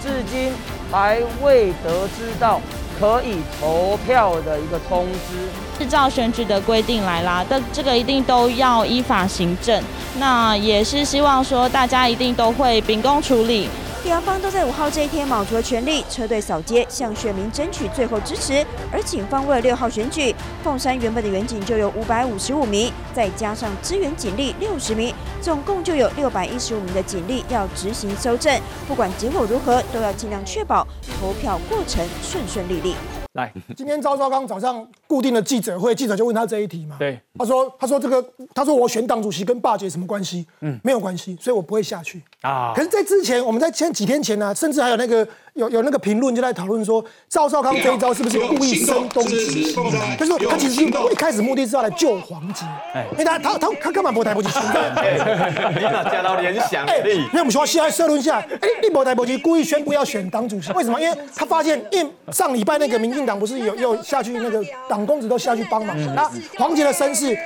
[0.00, 0.52] 至今
[0.92, 2.60] 还未得知到。
[3.00, 9.82] 可以投票的一个通知，是照选举的规定来啦，但这个一定都要依法行政。
[10.18, 13.70] 那也是希望说大家一定都会秉公处理，
[14.02, 18.64] 两方都在五号这一天卯足了全力，车队扫街，向选民争取最后支持。
[18.90, 20.34] 而警方为了六号选举，
[20.64, 28.58] 凤山原本的远警就有五百五十五名，再加上支援警力六十名，总共就有六百一十五名的警力要执行搜证。
[28.88, 30.86] 不管结果如何，都要尽量确保
[31.20, 32.96] 投票过程顺顺利利。
[33.32, 36.96] 来，今天赵少刚早上固定的记者会，记者就问他这一题嘛。
[36.98, 40.44] 对，他说：“他说这个，他说我选党主席跟霸姐什么关系？
[40.60, 42.72] 嗯，没有关系，所以我不会下去啊。
[42.74, 45.26] 可是，在之前，我们在前几天前呢，甚至还有那个。”
[45.60, 49.74] 有有那个评论就在讨论说，赵少康这一招是不是故意声东击西？
[50.18, 52.64] 就是他其实一开始目的是要来救黄杰，
[53.12, 54.48] 因为他他他他根本不台不起。
[54.48, 56.86] 你哪加到联想？
[57.04, 60.98] 力，因为我们说现在社论下，哎，你不台不起故意宣布要选党主席，为什么？
[60.98, 67.36] 因为他发现，因为上礼拜那个民进党不是有有下去那个党公子都下去帮忙，那黄杰的声势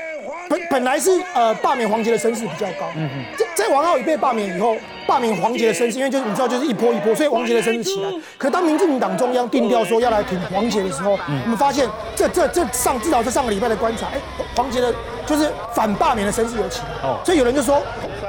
[0.48, 2.88] 本本来是呃罢免黄杰的声势比较高，
[3.36, 4.76] 在在王浩宇被罢免以后。
[5.06, 8.10] 罢免黄杰的声势，因为就是你知道，就是一波一波，所以黄杰的声势起来。
[8.38, 14.18] 可当民进党中央定调说要来挺黄杰的时候，嗯我们发现这这这上至少这上个礼拜的观察，哎，
[14.56, 14.94] 黄杰的
[15.26, 17.06] 就是反罢免的声势有起来。
[17.06, 17.82] 哦，所以有人就说，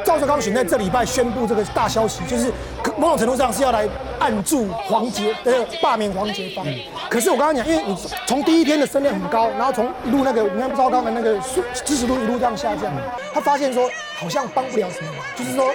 [0.04, 2.52] 赵少康选在这礼拜宣布这个大消息，就是
[3.06, 3.88] 某种程度上是要来
[4.18, 6.66] 按住黄杰的罢免黄杰方。
[7.08, 11.38] 可是我刚刚讲，因为你从第一天的声量很高，然后从一路那个你看赵少康的那个
[11.86, 12.92] 支持度一路这样下降，
[13.32, 13.88] 他发现说
[14.18, 15.72] 好像帮不了什么，就是说。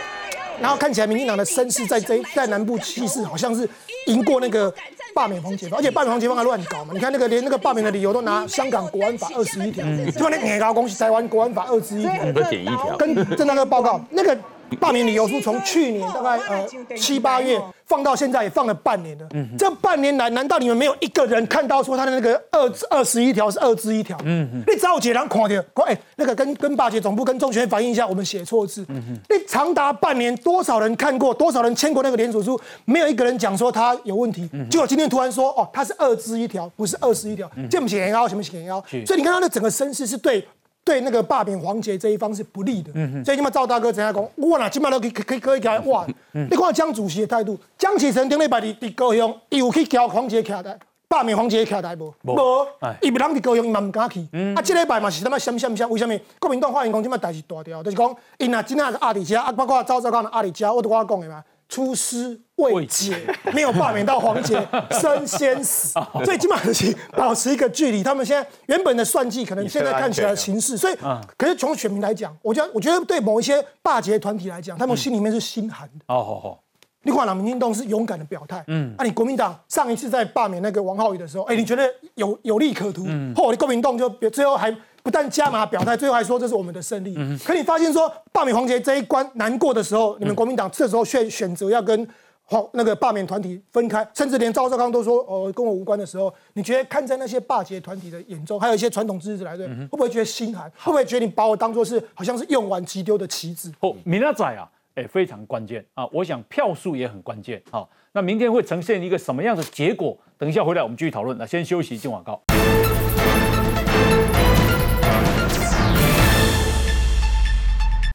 [0.61, 3.67] 然后看起来民进党的声势在这在南部气势好像是
[4.09, 4.71] 赢过那个
[5.15, 9.87] 罢免黄杰而且罢免黄杰方还乱搞嘛，你看那个连那个罢免的理由都拿香港国安法二十一条，
[10.19, 14.37] 就那年高公司台湾国安法二十一条，点一条，跟正那个报告那个。
[14.77, 19.27] 罢免理由书从去年大概呃七八月放到现在也放了半年了。
[19.35, 24.17] 嗯，这半年来，难道你们没有一个人看到说他的那个二二十一条是二之一条？
[24.25, 28.85] 嗯嗯，你找解人看的，哎，那个跟跟霸姐总部跟中学反映一下，我们写错字。
[28.89, 34.49] 嗯哼，你长达半年，多少人看过，多少人签过那个联署书，没有一个人讲说他有问题。
[34.53, 38.83] 嗯，结果今天突然说，哦，他是二之一条，不是二十一条，这不写严高，什么写严高？
[39.05, 40.47] 所以你看他的整个声势是对。
[40.83, 42.91] 对那个罢免黄杰这一方是不利的，
[43.25, 44.29] 所以你们赵大哥怎样讲？
[44.37, 46.07] 我哪起码都可以可以可以讲哇！
[46.33, 52.13] 你看江主席的态度，江启臣顶礼拜伫伫高雄，伊有去交黄杰徛台，罢免黄杰徛台无？
[52.23, 52.67] 无，
[53.03, 54.21] 伊不人伫高雄，伊嘛唔敢去。
[54.57, 56.19] 啊，这礼拜嘛是他妈想想想，为什么？
[56.39, 61.45] 国民党发言讲这么代志大条，就是讲，因啊，今仔是阿里家，啊，包括赵少康的阿里家，我都我讲的嘛。
[61.71, 63.17] 出师未捷，
[63.55, 64.61] 没有罢免到黄杰，
[65.01, 65.93] 生先死，
[66.25, 68.03] 所以基本上是保持一个距离。
[68.03, 70.95] 他们现在原本的算计，可能现在看起来形势，所以，
[71.39, 76.05] 可是从选民来讲，我觉得，我觉得对某一些霸杰团体来讲，他们心里面是心寒的。
[76.09, 76.61] 哦，好，好。
[77.03, 83.07] 你看，民进党是勇敢的表态，嗯，那你国民党上一次在罢免那个王浩宇的时候，哎，你觉得有有利可图？
[83.35, 84.71] 后来国民党就最后还。
[85.11, 87.17] 不但加码表态，最后还说这是我们的胜利。
[87.45, 92.09] 可你发现说罢免黄杰这一关难过的时候，你们国民党这时候选选择要跟
[92.45, 100.71] 黄那个罢免团体分开，甚至连赵少康都说哦跟我无关的时候，你觉得看在那些霸杰团体的眼中，还有一些传统支持来对，会不会觉得心寒？
[100.79, 103.73] 会不会觉得你把我当做是好像是用完即丢的棋子？
[103.81, 107.85] 哦，明仔仔啊，哎非常关键啊，我想票数也很关键啊。
[108.13, 110.17] 那明天会呈现一个什么样的结果？
[110.39, 111.37] 等一下回来我们继续讨论。
[111.37, 112.41] 那先休息进广告。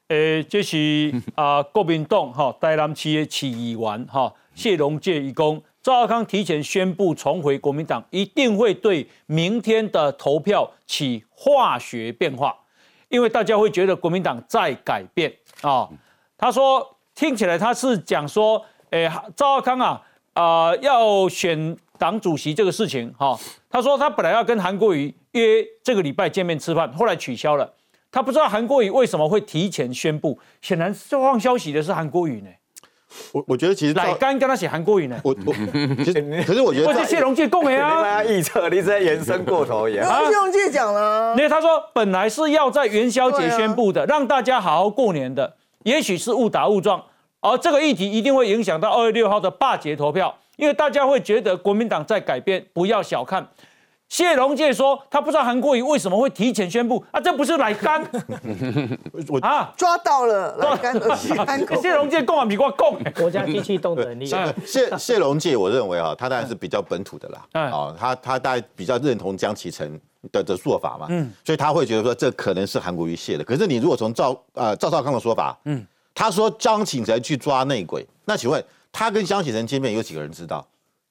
[0.08, 12.56] 诶，这是 啊，国民党哈台南市的市议员哈谢龙介一公赵少康提前宣布重回国民党，一定会对明天的投票起化学变化，
[13.08, 15.88] 因为大家会觉得国民党在改变啊。
[16.38, 20.02] 他说听起来他是讲说，诶，赵少康啊
[20.34, 23.38] 啊要选党主席这个事情哈，
[23.70, 27.72] 他说他本来要跟韩国瑜约这个礼拜见面吃饭，后来取消了。
[28.16, 32.48] 他不知道韩国瑜为什么会提前宣布，显然放消息的是韩国瑜呢。
[33.32, 35.20] 我我觉得其实来刚跟他写韩国瑜呢。
[35.22, 35.52] 我我
[36.02, 38.24] 其实可是我觉得，我是谢龙介共的啊。
[38.24, 40.02] 预测你在延伸过头也。
[40.02, 47.04] 谢龙介讲了，因为他说本来是要在元宵节宣布的，让大家好好过年的，也许是误打误撞，
[47.42, 53.46] 而这个议题一定会影响到二月六号的罢节投票，因为大家会觉得国民党在改变，不要小看。
[54.08, 58.00] 谢龙介说，他不知道韩国瑜为什么会提前宣布啊，这不是来干？
[59.28, 64.26] 我啊，抓到了来干的 谢龙介共啊，比我共国家机器动的能力。
[64.64, 67.46] 谢谢龙介，我认为啊，他当然是比较本土的啦。
[67.52, 70.00] 啊，他他大概比较认同江启臣
[70.30, 71.06] 的的做法嘛。
[71.10, 73.42] 嗯，所以他会觉得说，这可能是韩国瑜卸的。
[73.42, 75.84] 可是你如果从赵呃赵少康的说法，嗯，
[76.14, 80.64] 他说江启臣去抓内鬼，那请问他跟江启臣见面有几个人知道？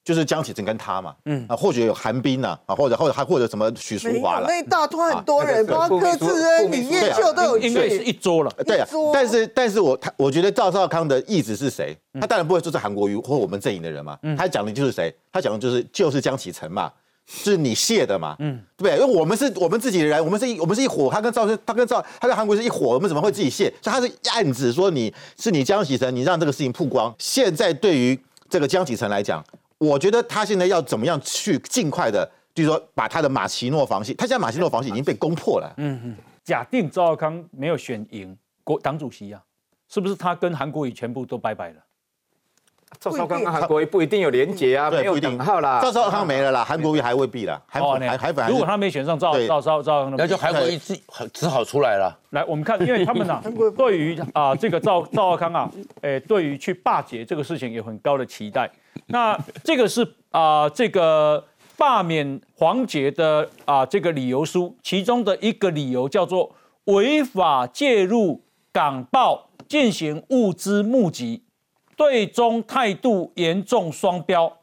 [0.06, 8.50] 就是江启臣跟他嘛，嗯啊，或许有韩冰呐，啊，或者或者还或者什么许淑华了，那一大团很多人，包括柯志恩、李彦秀都有去，应该是一桌了。
[8.64, 11.98] 对啊，但是但是我他我觉得赵少康的意思是谁？
[12.20, 15.12] 他当然不会说是韩国瑜或我们阵营的人嘛，他讲的就是谁？
[15.32, 16.88] 他讲的就是就是江启臣嘛，
[17.26, 19.04] 是你卸的嘛，嗯，对不对？
[19.04, 23.64] 因为我们是我们自己的人，我们是一我们是一伙，他跟赵他跟赵他跟韩国是一伙，我们怎么会自己卸？
[23.82, 27.12] 所以他是暗指说你是你江启臣，你让这个事情曝光。
[27.18, 28.16] 现在对于
[28.48, 29.44] 这个江启臣来讲。
[29.78, 35.72] 我觉得他现在要怎么样去尽快的，就是说把他的马奇诺防线，他现在马奇诺防线已经被攻破了。
[35.76, 36.16] 嗯嗯。
[36.44, 39.42] 假定赵少康没有选赢国党主席啊，
[39.88, 41.76] 是不是他跟韩国瑜全部都拜拜了？
[43.00, 45.80] 赵少康跟韩国瑜不一定有连结啊，没有等号啦。
[45.82, 47.60] 赵少康没了啦，韩国瑜还未必啦。
[47.66, 48.48] 还还还反。
[48.48, 50.96] 如果他没选上赵赵赵赵康，那就韩国瑜只
[51.34, 52.16] 只好出来了。
[52.30, 53.42] 来，我们看，因为他们呢，
[53.76, 55.70] 对于啊这个赵赵少康啊，
[56.02, 58.70] 诶，对于去霸解这个事情有很高的期待。
[59.06, 61.44] 那这个是啊，这个
[61.76, 66.54] 罢免黄杰的啊，这个理由书，其中的一个理由叫做
[66.84, 68.42] 违法介入
[68.72, 71.44] 港报进行物资募集，
[71.96, 74.58] 对中态度严重双标，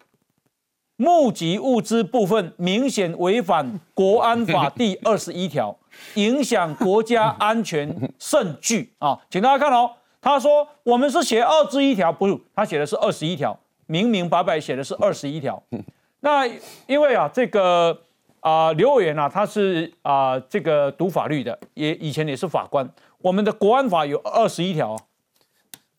[0.98, 5.78] 募集物资部分明显违反国安法 第二十一条，
[6.16, 9.20] 影响国家安全 甚巨啊！
[9.30, 9.92] 请大家看哦，
[10.22, 13.58] 他说我们是写二十一条，不是他写的是二十一条。
[13.88, 15.62] 明明白白写的是二十一条，
[16.22, 16.46] 那
[16.88, 17.98] 因为啊，这个
[18.40, 22.90] 啊，刘委员啊，他是啊，这个读法律的，也以前也是法官。
[23.22, 24.96] 我们的国安法有二十一条，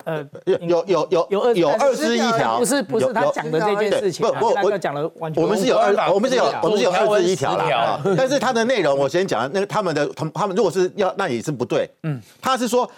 [0.04, 12.90] 呃，有有有有有有二十一条，不是不是他讲的这件事情，不我我讲了完全，我们是有二，我们是有我们是有二十一条的，但是它的内容我先讲，那个他们的他他们如果是要那也是不对，嗯，他是说。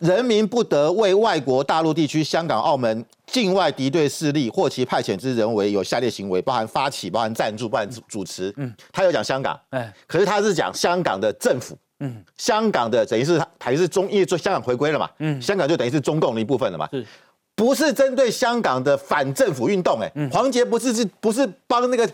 [0.00, 8.52] 人民不得为外国大陆地区、香港、澳门境外敌对势力或其派遣之人为有下列行为，包含发起、包含赞助、包含主持。
[8.56, 17.06] 嗯，他有讲香港，哎，可是他是讲香港的政府，嗯，香港的等于是还是中，因为做香港回归了嘛，嗯，香港就等于是中共的一部分了嘛，是，
[17.54, 20.00] 不是针对香港的反政府运动？
[20.00, 22.08] 哎，黄杰不是是不是帮那个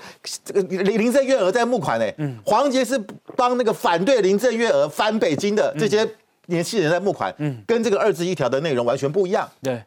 [0.52, 2.00] 林林郑月娥在募款？
[2.02, 2.98] 哎，嗯，黄杰是
[3.36, 6.04] 帮那个反对林郑月娥翻北京的这些。
[6.46, 9.82] 年轻人在募款，嗯，跟这个二字一条的内容完全不一样，对，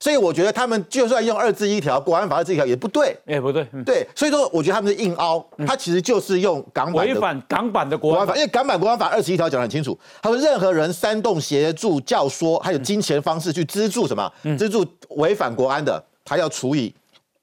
[0.00, 16.94] 所以我觉得他们就算用二字一条，国安法二字一条也不对，也不对，对，所以说我觉得他们是硬凹，他其实就是用港版违反港版的国安法，因为港版国安法二十一条讲得很清楚，他说任何人煽动、协助、教唆，还有金钱方式去资助什么，资助违反国安的，他要处以。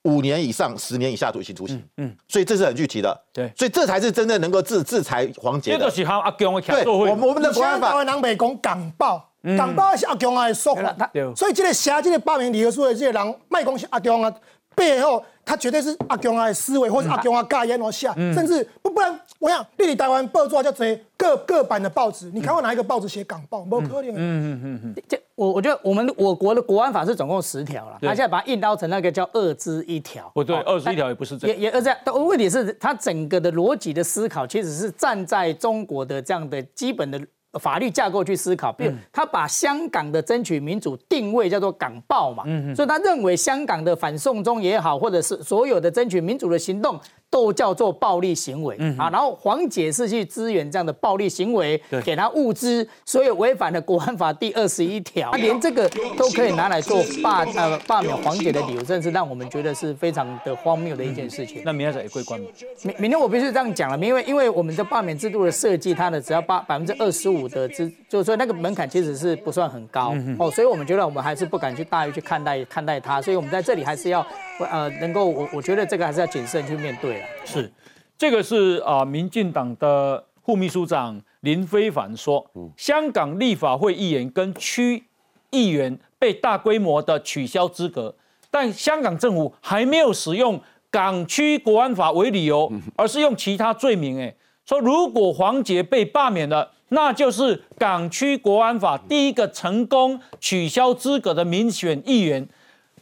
[0.04, 1.84] 五年以上十年以下徒刑，徒刑。
[1.97, 3.22] 嗯，所以这是很具体的。
[3.32, 5.80] 对，所以这才是真正能够制制裁黄杰的。
[5.80, 8.02] 这就是阿强的对，我们我们的国安法。
[8.04, 10.95] 南北讲港报，港报是阿强的说法。
[11.36, 14.34] 所以这个写这个八名理由书的这个人，卖讲是阿强啊。
[14.74, 23.66] 背后，他绝对是阿强啊的思维，或者阿强啊盖言而下，甚至不不然，我想历历台湾报纸叫谁各各版的报纸，你看过哪一个报纸写港报？
[23.66, 24.12] 没可能。
[24.12, 25.04] 嗯嗯嗯嗯。
[25.10, 30.32] 这我我觉得我们我国的国安法是总共十条了，他现在把它印刀成那个叫二之一条。
[30.34, 31.58] 不对，二之一条也不是这样。
[31.58, 37.20] 也也二这样，但问题是，他整个的逻辑的思考，其实是站在中国的这样的基本的。
[37.60, 42.43] 法律架构去思考，比如他把香港的争取民主定位叫做港暴嘛，
[42.76, 46.99] 所以他认为香港的反送中也好，或者是所有的争取民主的行动。
[47.32, 48.78] 都叫做暴力行为。
[48.98, 61.62] 啊，然后黄姐是去支援这样的暴力行为，给他物资，所以违反了国安法第二十一条，他连这个都可以拿来做罢呃罢免黄姐的理由，真是让我们觉得是非常的荒谬的一件事情。
[61.64, 62.48] 那明天也会关吗？
[62.84, 70.14] 明明天我必须这样讲了，因为因为我们的罢免制度的设计，它的只要八百分之二十五的资，就是说那个门槛其实是不算很高。
[70.38, 74.26] 哦，所以我们觉得我们还是不敢去大于去看待看待它，所以我们在这里还是要
[74.64, 77.26] 呃能够我我觉得这个还是要谨慎去面对了。
[77.45, 77.72] 是，
[78.18, 82.45] 这个是啊，民进党的副秘书长林非凡说，
[82.78, 85.03] 香港立法会议员跟区
[85.49, 88.16] 议员被大规模的取消资格，
[88.49, 90.59] 但香港政府还没有使用
[90.89, 94.20] 港区国安法为理由，而是用其他罪名。
[94.20, 94.34] 哎，
[94.66, 102.47] 说如果黄杰被罢免了，那就是港区国安法第一个成功取消资格的民选议员，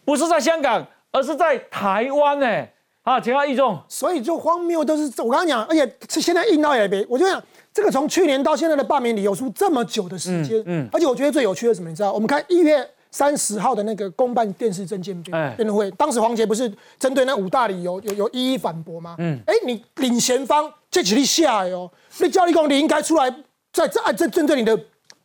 [0.05, 2.39] 不是在香港，而是在台湾。
[2.39, 2.67] 呢。
[3.03, 7.41] 啊，其他一众，所以就荒谬都是我刚刚讲，而且是现在硬到也别，我就想
[7.73, 12.13] 这个从去年到现在的罢免理由书这么久的时间，嗯，而且我觉得最有趣的什么，你知道？
[12.13, 19.15] 我们看一月三十号的那个公办电视证件辩辩论会，当时黄杰不是针对那五大理由有有一一反驳吗？
[19.17, 21.89] 嗯，哎，你领衔方这几例下来哦，
[22.19, 23.27] 那教立功你应该出来
[23.73, 24.77] 在这按这针对你的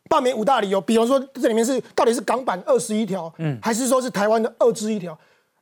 [0.08, 5.18] 罢免五大理由，比如说这里面是到底是港版二十一条，嗯，还是说是台湾的二之一条？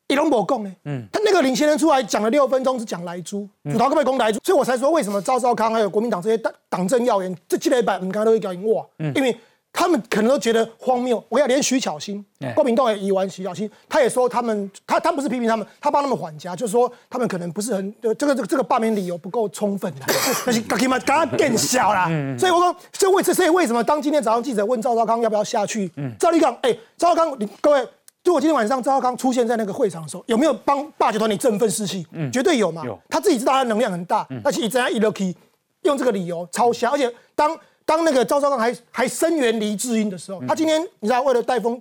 [0.08, 0.70] 一龙博共呢？
[0.84, 4.38] 嗯，他那个领先人出来讲了六分钟，是讲莱猪，主导各位攻莱猪？
[4.44, 8.84] 所以我才说，为什么赵少康还有国民党这些党党政要员，这七礼拜你刚刚都会讲哇，
[9.14, 9.34] 因为
[9.72, 11.24] 他们可能都觉得荒谬。
[11.30, 12.22] 我要连徐巧芯，
[12.54, 20.00] 郭明栋也疑完徐巧芯，他也说他们，他他不是批评他们，他帮他们缓颊，就是说他们可能不是很这个这个这个罢免理由不够充分的，
[20.44, 22.06] 但是他起码刚刚更小啦。
[22.38, 27.88] 所以我说，所以为所以为什么当今天早上记者问赵少康要不要下去，赵立刚，哎，赵少康，你各位。
[28.24, 32.06] 如果今天晚上赵少康出现在那个会场的时候，有没有帮霸权团体振奋士气？
[32.12, 32.84] 嗯，绝对有嘛。
[32.84, 35.34] 有，他自己知道他能量很大，而且这样一 lucky
[35.82, 36.90] 用这个理由超瞎。
[36.90, 41.80] 而且当当那个赵少康还还声援黎智英的时候，他今天你知道为了带风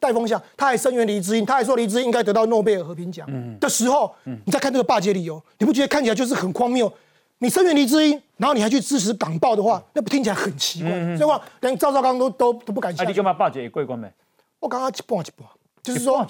[0.00, 3.28] 带风向，他还声援黎智英，他还说黎智英应该得到诺贝尔和平奖
[3.60, 6.90] 的时候，你再看这个霸权理由，你不觉得看起来就是很荒谬？
[7.38, 10.90] 你声援黎智英，然后你还去支持港报的话，那不听起来很奇怪？
[11.18, 13.04] 所以话连赵少康都都都不敢下。
[13.04, 14.10] 你干嘛霸权也过关没？
[14.58, 15.46] 我刚刚一半一半。
[15.82, 16.26] 就是说，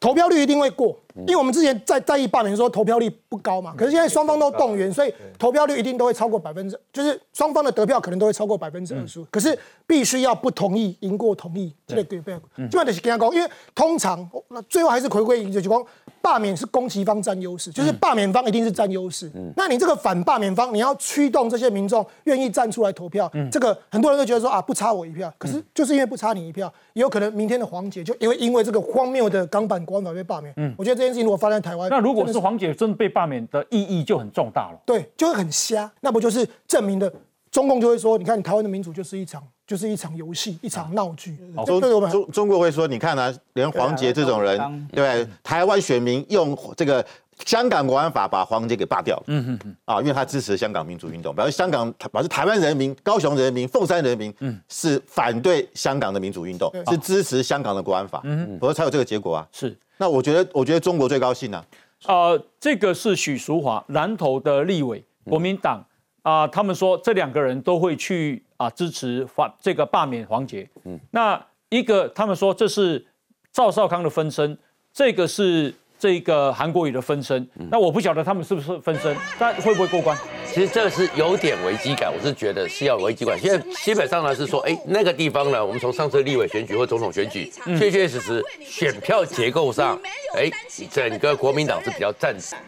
[0.00, 9.26] 投票率一定会过，因为我们之前在在意罢免说投票率不高嘛，可是现在双方都动员，所以投票率一定都会超过百分之，就是双方的得票可能都会超过百分之二十五。
[9.30, 9.56] 可是
[9.86, 12.68] 必须要不同意赢过同意，这个对不对？
[12.68, 15.84] 基本就是跟他讲，因为通常那最后还是回归一个情况。
[16.20, 19.30] 罢免是攻击方占优势，就是罢免方一定是占优势。
[19.56, 23.30] 那你这个反罢免方，你要驱动这些民众愿意站出来投票。
[23.52, 30.50] 这个很多人都觉得说啊，不差我一票，可是就是因为不差你一票，也有可能明天的黄姐就因为因为这个荒谬的港版国安法被罢免。
[30.56, 34.78] 嗯，我觉得这件事情如果发生在台湾，那如果是黄姐真被罢免的意义就很重大了。
[34.84, 35.90] 对，就会很瞎。
[36.00, 37.12] 那不就是证明的
[37.50, 39.42] 中共就会说，你看你台湾的民主就是一场。
[39.66, 41.38] 就是一场游戏，一场闹剧。
[41.64, 47.02] 中中中国会说，你看啊，连黄杰这种人，对台湾选民用这个
[47.44, 49.22] 香港国安法把黄杰给罢掉了。
[49.26, 49.76] 嗯嗯嗯。
[49.84, 58.20] 啊，因为他支持香港民主运动，表示香港表示台湾人民、高雄人民、凤山人民，嗯，是反对香港的民主运动，是支持香港的国安法。
[58.24, 58.58] 嗯嗯。
[58.58, 59.48] 否则才有这个结果啊。
[59.52, 59.76] 是。
[59.96, 61.64] 那我觉得，我觉得中国最高兴呢。
[62.06, 65.84] 呃，这个是许淑华南投的立委，国民党。
[66.22, 70.66] 啊，他们说这两个人都会去啊支持反这个罢免黄杰。
[70.84, 73.04] 嗯，那一个他们说这是
[73.52, 74.56] 赵少康的分身，
[74.90, 75.74] 这个是
[76.04, 77.48] 这个韩国瑜的分身。
[77.70, 80.14] 那我不晓得他们是不是分身，但会不会过关？
[80.52, 83.38] 其实这个是有点危机感，我是觉得是要危机感。
[83.38, 89.98] 现在基本上呢是说，哎，那个地方呢，我们从上次立委选举或总统选举，确确实实选票结构上，
[90.36, 90.50] 哎，
[90.90, 92.58] 整个国民党是比较赞成。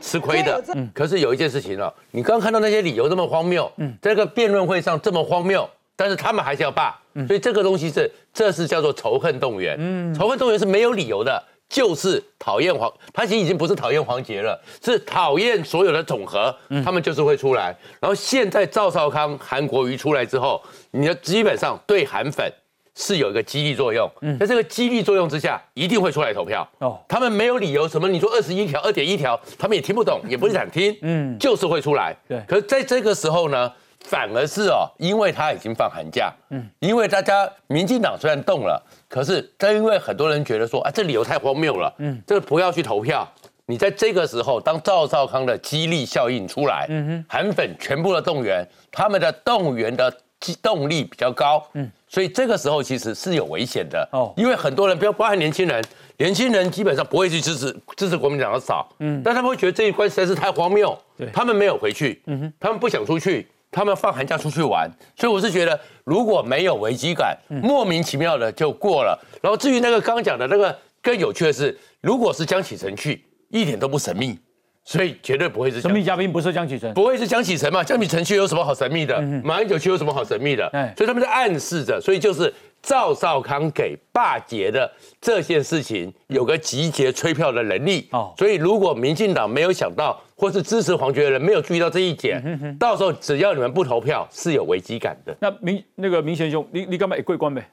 [0.00, 11.40] 吃亏的，嗯，可是有一件事情啊，你刚刚看到那些理由这么荒谬，嗯，在这个辩论会上这么荒谬，但是他们还是要罢，所以这个东西是，这是叫做仇恨动员，嗯，仇恨动员是没有理由的，
[11.72, 16.54] 就是讨厌黄，他其实已经不是讨厌黄杰了，是讨厌所有的总和，
[16.84, 22.52] 他们就是会出来，然后现在赵少康、韩国瑜出来之后，你的基本上对韩粉。
[22.94, 24.06] 是有一个激励作用，
[24.38, 26.68] 在这个激励作用之下，一定会出来投票。
[26.78, 32.14] 哦，他们没有理由，什么你说二十一条、二点一条，他们也听不懂，也不是想听，嗯，就是会出来。
[32.28, 33.72] 对，可是在这个时候呢，
[34.04, 43.26] 反而是哦，因为他已经放寒假，嗯，因为大家民进党虽然动了，可是但因为很多人觉得说，啊，这理由太荒谬了，嗯，这个不要去投票。
[43.66, 50.12] 你在这个时候，当赵少康的激励效应出来，嗯哼，韩粉全部的动员，他们的动员的
[50.60, 51.90] 动力比较高，嗯。
[52.08, 55.82] 所以这个时候其实是有危险的哦，因为很多人，不要包含年轻人，
[56.18, 69.18] 年轻人基本上不会去支持支持国民党的少，嗯，但他们会觉得这一关实在是太荒谬，对，他们没有回去，嗯哼，他们不想出去，他们放寒假出去玩，所以我是觉得如果没有危机感，莫名其妙的就过了。
[69.42, 74.38] 然后至于那个刚讲的那个更有趣的是，如果是江启程去，一点都不神秘。
[74.84, 77.84] 所以绝对不会是神秘嘉宾，不是江启程，不会是江启程嘛？
[77.84, 79.20] 江启程去有什么好神秘的？
[79.44, 80.68] 马英九去有什么好神秘的？
[80.96, 82.52] 所以他们在暗示着，所以就是
[82.82, 88.08] 赵少康给霸捷的这件事情有个集结催票的能力。
[88.10, 95.34] 哦，所以如果民进党没有想到，或是支持黄觉的人没有注意到这一点，到时候只要你们不投票，是有危机感的。
[95.40, 97.64] 那明那个明贤兄，你你干嘛也过关呗？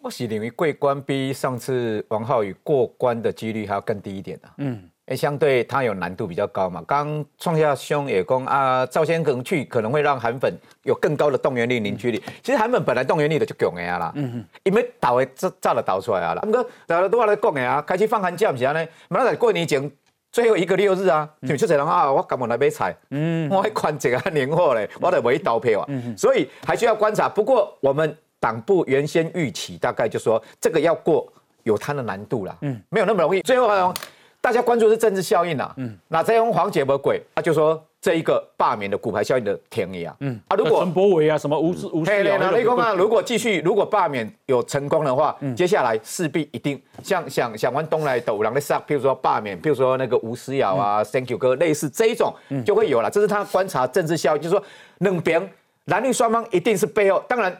[0.00, 4.48] 我是认为过关比上次王浩宇过关的几率还要更低一点的。
[4.58, 4.88] 嗯。
[5.10, 6.80] 哎，相对它有难度比较高嘛。
[6.86, 10.54] 刚创下兄也讲啊，赵先生去可能会让韩粉
[10.84, 12.22] 有更高的动员力、凝聚力。
[12.44, 14.14] 其实韩粉本来动员力的就强的啊啦，
[14.62, 16.42] 因为倒的早早就导出来啊啦。
[16.42, 19.90] 不过大家都话来讲的啊，开始放寒假不是安尼，马上过年前
[20.30, 25.88] 最后一个六日啊，就出侪人啊，我赶忙来买菜，嗯，我还看这个年货嘞，我得买刀票啊。
[26.16, 27.28] 所以还需要观察。
[27.28, 31.26] 不过我们党部原先预期大概就说这个要过
[31.64, 33.42] 有它的难度啦，嗯，没有那么容易。
[33.42, 33.92] 最后。
[34.40, 40.16] 大家关注是政治效应啊，嗯，那再用黄姐不鬼，他就说这一个罢免的骨牌效应的田野啊。
[40.20, 52.34] 嗯啊，如果陈柏伟啊，什么吴吴思瑶，那雷公啊，如果继续如果罢免有成功的话，接下来势必一定像想想完东来斗狼的杀，譬如说罢免，譬如说那个吴思瑶啊，Thank you 哥，类似这一种
[52.64, 53.10] 就会有了。
[53.10, 54.64] 这是他观察政治效应，就是说
[54.98, 55.50] 两边
[55.84, 57.54] 蓝绿双方一定是背后，当然。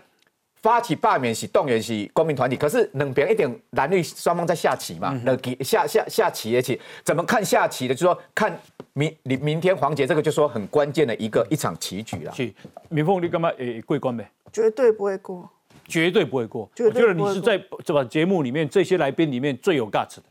[0.62, 7.94] 发起罢免是动员是公民团体，可是两边一点蓝绿双方在下棋嘛，那下下下棋而且怎么看下棋的？
[7.94, 8.60] 就说看
[8.92, 12.32] 明明明天黄杰这个就说很关键的一个一场棋局了。
[12.32, 12.52] 是，
[12.88, 14.26] 明凤你干嘛诶过关没？
[14.52, 15.48] 绝对不会过。
[15.90, 20.22] 绝对不会过，我觉得你是在这把节目里面这些来宾里面最有 guts 的。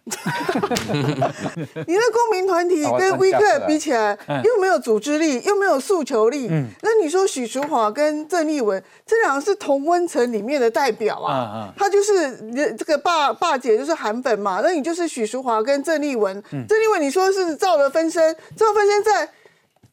[1.85, 6.47] 你的公民团体跟威克比起来，又没有组织力，又没有诉求力。
[6.81, 16.41] 那你说许淑华跟郑丽文这两个是同温层里面的代表啊，他就是这个霸霸姐就是韩粉嘛，那你就是许淑华跟郑丽文。
[16.67, 19.29] 郑丽文你说是造了分身，造分身在。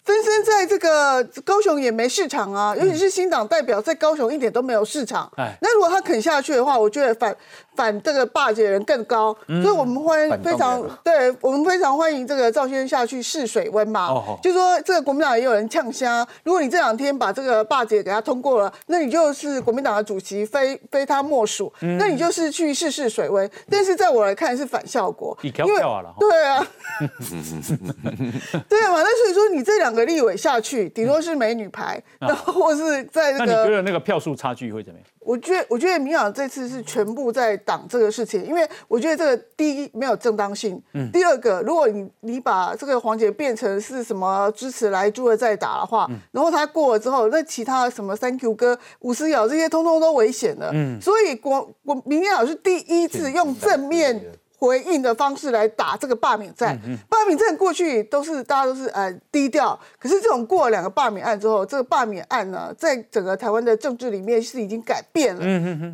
[0.07, 5.31] 分身在这个高雄也没市场啊，尤其是新党代表在高雄一点都没有市场。
[5.37, 7.37] 那如果他肯下去的话，我觉得反
[7.77, 14.09] 反这个霸姐的人更高，所以我们欢迎非常对我们非常欢迎这个赵先生下去试水温嘛。
[14.43, 21.73] 就说这个国民党也有人呛虾，如果你这两天把这个霸姐给他通过了，那你就是国民党的主席，非非他莫属。
[21.81, 25.81] 那你就是去试试水温，但是在我来看是反效果，因为
[26.19, 26.67] 对啊，
[28.69, 29.03] 对嘛？
[29.03, 29.97] 那所以说你这两。
[29.97, 33.47] 个立委下去，顶多是美女牌，然后或是在那个。
[33.47, 35.09] 那你觉得那个票数差距会怎么样？
[35.27, 54.25] 我觉得，我觉得民党这次是全部在挡这个事情，因为我觉得这个第一没有正当性，嗯，第二个，如果你你把这个黄姐变成是什么支持来住的再打的话，然后他过了之后，那其他什么 Thank you 哥、五十咬这些通通都危险了，嗯，所以国国民党是第一次用正面。
[54.59, 56.79] 回应的方式来打这个罢免战，
[57.09, 65.43] 罢免战过去都是大家都是呃低调，可是这种过了两个罢免案之后，这个罢免案呢，在整个台湾的政治里面是已经改变了。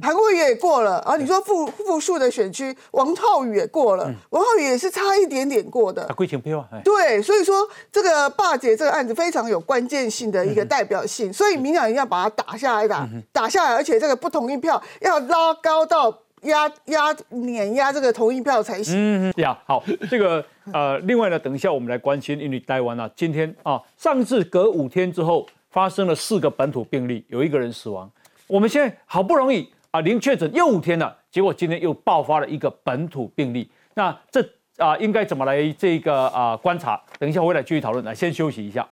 [0.00, 6.06] 韩国瑜也过了，而你说复复数的选区，王浩宇也过了，王浩宇也是差一点点过的。
[6.14, 6.68] 归情票啊。
[6.84, 16.20] 对，所以说这个霸姐这个案子非常有关键性的一个代表性，所以民党一定要把它打下来，打打下来，而且这个不同意票要拉高到。
[16.42, 18.94] 压压碾压这个同意票才行。
[18.96, 28.10] 嗯，呀，好，这个呃，另外呢，等一下我们来关心，因为待完了，今天啊，上次隔五天之后发生了四个本土病例，有一个人死亡。
[28.46, 33.70] 我们现在好不容易啊，零确诊又五天了，结果今天又爆发了一个本土病例。
[33.94, 34.44] 那这
[34.78, 37.00] 啊，应该怎么来这个啊观察？
[37.18, 38.04] 等一下回来继续讨论。
[38.04, 38.86] 来，先休息一下。